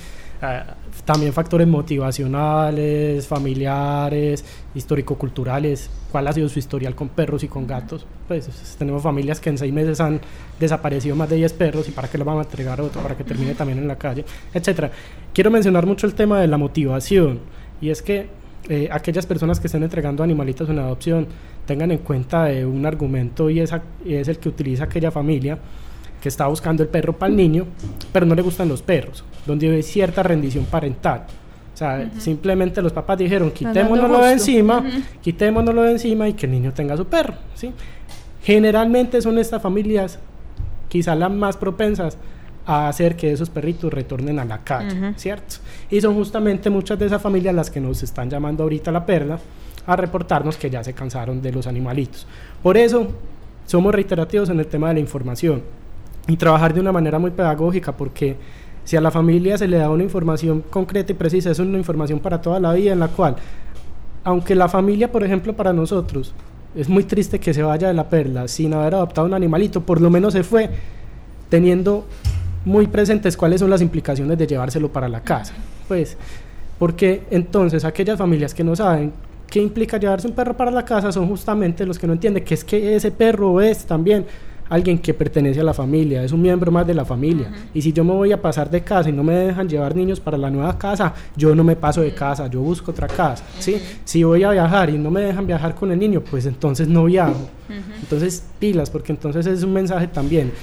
[0.41, 0.75] Ah,
[1.05, 8.05] también factores motivacionales, familiares, histórico-culturales, cuál ha sido su historial con perros y con gatos.
[8.27, 10.19] Pues es- tenemos familias que en seis meses han
[10.59, 13.15] desaparecido más de 10 perros y para qué lo van a entregar a otro, para
[13.15, 14.91] que termine también en la calle, etcétera.
[15.33, 17.39] Quiero mencionar mucho el tema de la motivación
[17.79, 18.27] y es que
[18.69, 21.27] eh, aquellas personas que estén entregando animalitos en adopción
[21.65, 25.57] tengan en cuenta un argumento y, esa- y es el que utiliza aquella familia
[26.21, 27.65] que está buscando el perro para el niño,
[28.13, 31.23] pero no le gustan los perros, donde hay cierta rendición parental.
[31.73, 34.83] O sea, simplemente los papás dijeron, quitémonoslo de encima,
[35.21, 37.71] quitémonoslo de encima y que el niño tenga su perro, ¿sí?
[38.43, 40.19] Generalmente son estas familias
[40.89, 42.17] quizás las más propensas
[42.65, 45.55] a hacer que esos perritos retornen a la calle, ¿cierto?
[45.89, 49.05] Y son justamente muchas de esas familias las que nos están llamando ahorita a la
[49.05, 49.39] perla
[49.85, 52.27] a reportarnos que ya se cansaron de los animalitos.
[52.61, 53.07] Por eso
[53.65, 55.63] somos reiterativos en el tema de la información
[56.27, 58.35] y trabajar de una manera muy pedagógica porque
[58.83, 62.19] si a la familia se le da una información concreta y precisa, es una información
[62.19, 63.35] para toda la vida en la cual,
[64.23, 66.33] aunque la familia, por ejemplo, para nosotros,
[66.75, 69.99] es muy triste que se vaya de la perla sin haber adoptado un animalito, por
[69.99, 70.69] lo menos se fue
[71.49, 72.05] teniendo
[72.65, 75.53] muy presentes cuáles son las implicaciones de llevárselo para la casa.
[75.87, 76.17] Pues,
[76.79, 79.13] porque entonces aquellas familias que no saben
[79.47, 82.53] qué implica llevarse un perro para la casa son justamente los que no entienden que
[82.53, 84.25] es que ese perro es también
[84.71, 87.51] alguien que pertenece a la familia, es un miembro más de la familia.
[87.73, 90.21] Y si yo me voy a pasar de casa y no me dejan llevar niños
[90.21, 93.43] para la nueva casa, yo no me paso de casa, yo busco otra casa.
[93.59, 93.75] ¿sí?
[94.05, 97.03] Si voy a viajar y no me dejan viajar con el niño, pues entonces no
[97.03, 97.49] viajo.
[98.01, 100.53] Entonces, pilas, porque entonces es un mensaje también.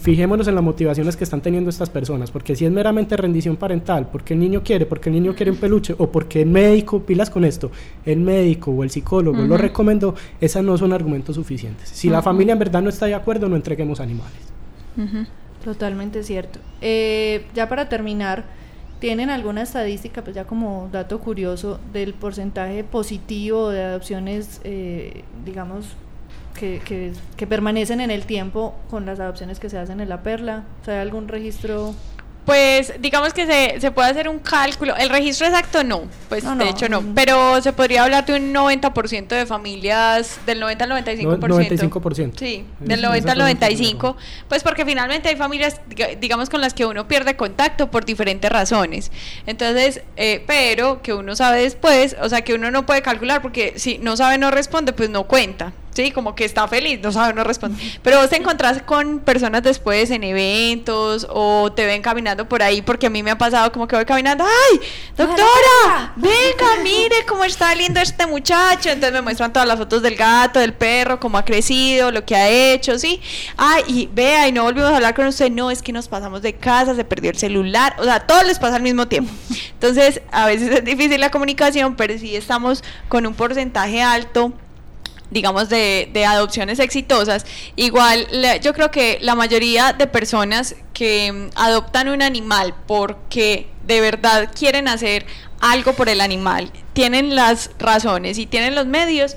[0.00, 4.08] Fijémonos en las motivaciones que están teniendo estas personas, porque si es meramente rendición parental,
[4.12, 7.30] porque el niño quiere, porque el niño quiere un peluche, o porque el médico, pilas
[7.30, 7.72] con esto,
[8.04, 11.88] el médico o el psicólogo lo recomendó, esas no son argumentos suficientes.
[11.88, 14.32] Si la familia en verdad no está de acuerdo, no entreguemos animales.
[15.64, 16.60] Totalmente cierto.
[16.80, 18.44] Eh, ya para terminar,
[19.00, 25.96] ¿tienen alguna estadística, pues ya como dato curioso, del porcentaje positivo de adopciones, eh, digamos,
[26.58, 30.22] que, que, que permanecen en el tiempo con las adopciones que se hacen en la
[30.22, 30.64] perla?
[30.82, 31.94] O sea, ¿hay algún registro?
[32.44, 34.96] Pues digamos que se, se puede hacer un cálculo.
[34.96, 37.00] El registro exacto no, pues No, de no, hecho no.
[37.14, 41.38] Pero se podría hablar de un 90% de familias, del 90 al 95%.
[41.38, 41.58] No-
[42.00, 42.32] 95%.
[42.36, 44.16] Sí, del 90 al esa pregunta es 95.
[44.48, 48.50] Pues porque finalmente hay familias, diga- digamos, con las que uno pierde contacto por diferentes
[48.50, 49.12] razones.
[49.46, 53.74] Entonces, eh, pero que uno sabe después, o sea, que uno no puede calcular porque
[53.76, 55.72] si no sabe, no responde, pues no cuenta.
[55.94, 57.78] Sí, como que está feliz, no sabe, no responde.
[58.02, 62.80] Pero vos te encontrás con personas después en eventos o te ven caminando por ahí,
[62.80, 64.80] porque a mí me ha pasado como que voy caminando, ¡ay,
[65.14, 66.14] doctora!
[66.16, 68.88] Venga, mire cómo está lindo este muchacho.
[68.88, 72.36] Entonces me muestran todas las fotos del gato, del perro, cómo ha crecido, lo que
[72.36, 73.20] ha hecho, ¿sí?
[73.58, 76.40] Ay, y vea, y no volvimos a hablar con usted, no, es que nos pasamos
[76.40, 79.30] de casa, se perdió el celular, o sea, todo les pasa al mismo tiempo.
[79.74, 84.54] Entonces, a veces es difícil la comunicación, pero sí estamos con un porcentaje alto
[85.32, 87.44] digamos, de, de adopciones exitosas.
[87.76, 93.66] Igual, la- yo creo que la mayoría de personas que mm, adoptan un animal porque
[93.86, 95.26] de verdad quieren hacer
[95.60, 99.36] algo por el animal, tienen las razones y tienen los medios,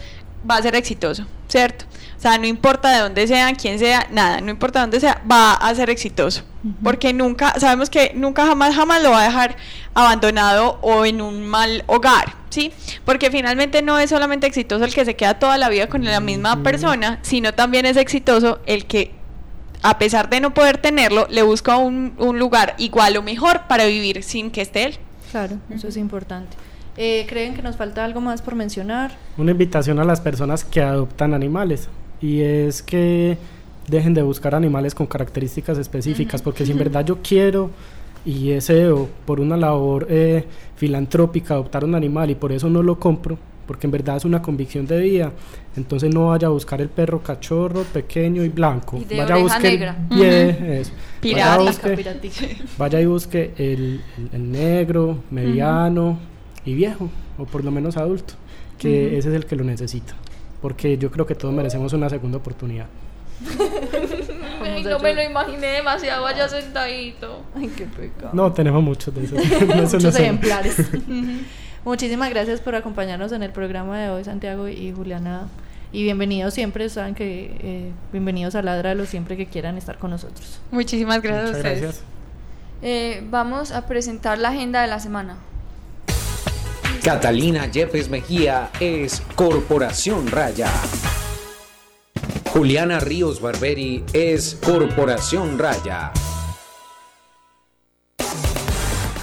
[0.49, 1.85] va a ser exitoso, ¿cierto?
[2.25, 5.21] O sea, no importa de dónde sea, quién sea, nada, no importa de dónde sea,
[5.31, 6.41] va a ser exitoso.
[6.81, 9.55] Porque nunca, sabemos que nunca jamás, jamás lo va a dejar
[9.93, 12.71] abandonado o en un mal hogar, ¿sí?
[13.05, 16.19] Porque finalmente no es solamente exitoso el que se queda toda la vida con la
[16.19, 19.11] misma persona, sino también es exitoso el que,
[19.83, 23.85] a pesar de no poder tenerlo, le busca un, un lugar igual o mejor para
[23.85, 24.97] vivir sin que esté él.
[25.29, 26.57] Claro, eso es importante.
[26.97, 29.11] Eh, ¿Creen que nos falta algo más por mencionar?
[29.37, 31.87] Una invitación a las personas que adoptan animales
[32.25, 33.37] y es que
[33.87, 37.69] dejen de buscar animales con características específicas, porque si en verdad yo quiero
[38.25, 40.43] y deseo por una labor eh,
[40.75, 44.41] filantrópica adoptar un animal y por eso no lo compro, porque en verdad es una
[44.41, 45.31] convicción de vida,
[45.77, 49.37] entonces no vaya a buscar el perro cachorro, pequeño y blanco, Y de vaya a
[49.39, 49.95] buscar negra.
[50.79, 50.91] eso.
[51.21, 51.57] Pirata.
[51.57, 51.63] Vaya a
[52.77, 56.17] vaya y busque el, el- el negro, mediano
[56.65, 58.33] y viejo, o por lo menos adulto,
[58.79, 60.15] que ese es el que lo necesita.
[60.61, 62.87] Porque yo creo que todos merecemos una segunda oportunidad.
[64.61, 67.43] Ay, no me lo imaginé demasiado allá sentadito.
[67.55, 68.29] Ay, qué pecado.
[68.33, 69.39] No, tenemos muchos de esos.
[69.67, 70.77] No Muchos ejemplares.
[71.85, 75.47] Muchísimas gracias por acompañarnos en el programa de hoy, Santiago y Juliana.
[75.91, 80.59] Y bienvenidos siempre, saben que eh, bienvenidos a Ladralo siempre que quieran estar con nosotros.
[80.71, 81.81] Muchísimas gracias a Muchas ustedes.
[81.81, 82.03] gracias.
[82.81, 85.37] Eh, vamos a presentar la agenda de la semana.
[87.05, 90.71] Catalina Yepes Mejía es Corporación Raya.
[92.51, 96.11] Juliana Ríos Barberi es Corporación Raya.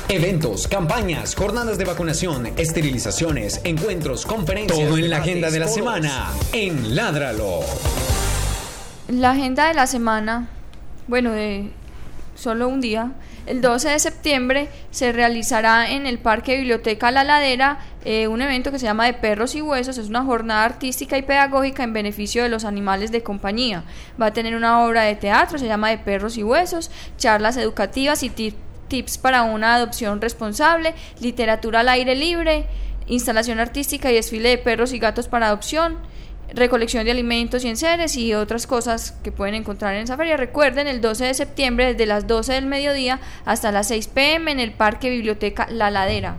[0.09, 4.89] Eventos, campañas, jornadas de vacunación, esterilizaciones, encuentros, conferencias.
[4.89, 7.63] Todo en la agenda de la semana en Ládralo.
[9.09, 10.49] La agenda de la semana,
[11.09, 11.73] bueno, de
[12.37, 13.11] solo un día,
[13.47, 18.71] el 12 de septiembre se realizará en el Parque Biblioteca La Ladera eh, un evento
[18.73, 19.99] que se llama De Perros y Huesos.
[19.99, 23.85] Es una jornada artística y pedagógica en beneficio de los animales de compañía.
[24.21, 28.23] Va a tener una obra de teatro, se llama De Perros y Huesos, charlas educativas
[28.23, 28.55] y ti-
[28.89, 32.67] tips para una adopción responsable, literatura al aire libre,
[33.07, 35.99] instalación artística y desfile de perros y gatos para adopción
[36.53, 40.37] recolección de alimentos y enseres y otras cosas que pueden encontrar en esa feria.
[40.37, 44.61] Recuerden, el 12 de septiembre desde las 12 del mediodía hasta las 6 pm en
[44.61, 46.37] el Parque Biblioteca La Ladera.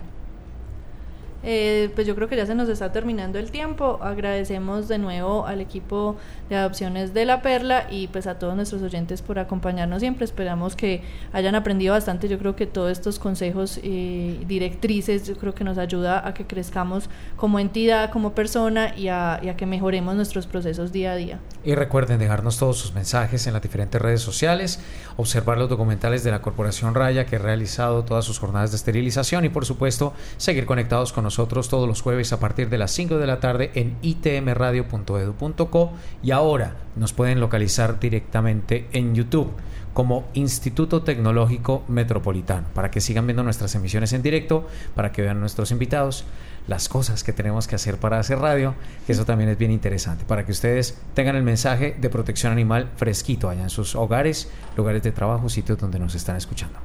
[1.44, 4.00] Eh, pues yo creo que ya se nos está terminando el tiempo.
[4.02, 6.16] Agradecemos de nuevo al equipo
[6.50, 10.24] de adopciones de La Perla y pues a todos nuestros oyentes por acompañarnos siempre.
[10.24, 11.02] Esperamos que
[11.34, 12.30] hayan aprendido bastante.
[12.30, 16.48] Yo creo que todos estos consejos y directrices, yo creo que nos ayuda a que
[16.48, 21.16] crezcamos como entidad, como persona y a, y a que mejoremos nuestros procesos día a
[21.16, 21.40] día.
[21.66, 24.80] Y recuerden dejarnos todos sus mensajes en las diferentes redes sociales,
[25.18, 29.44] observar los documentales de la Corporación Raya que ha realizado todas sus jornadas de esterilización
[29.46, 33.18] y por supuesto seguir conectados con nosotros todos los jueves a partir de las 5
[33.18, 39.52] de la tarde en itmradio.edu.co y ahora nos pueden localizar directamente en YouTube
[39.94, 45.40] como Instituto Tecnológico Metropolitano, para que sigan viendo nuestras emisiones en directo, para que vean
[45.40, 46.26] nuestros invitados,
[46.68, 48.74] las cosas que tenemos que hacer para hacer radio,
[49.06, 52.90] que eso también es bien interesante, para que ustedes tengan el mensaje de protección animal
[52.96, 56.80] fresquito allá en sus hogares, lugares de trabajo, sitios donde nos están escuchando.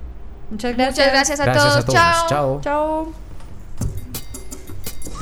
[0.50, 0.98] Muchas gracias.
[0.98, 1.76] Muchas gracias a Gracias todos.
[1.76, 2.28] a todos.
[2.28, 2.60] Chao.
[2.60, 3.27] Chao.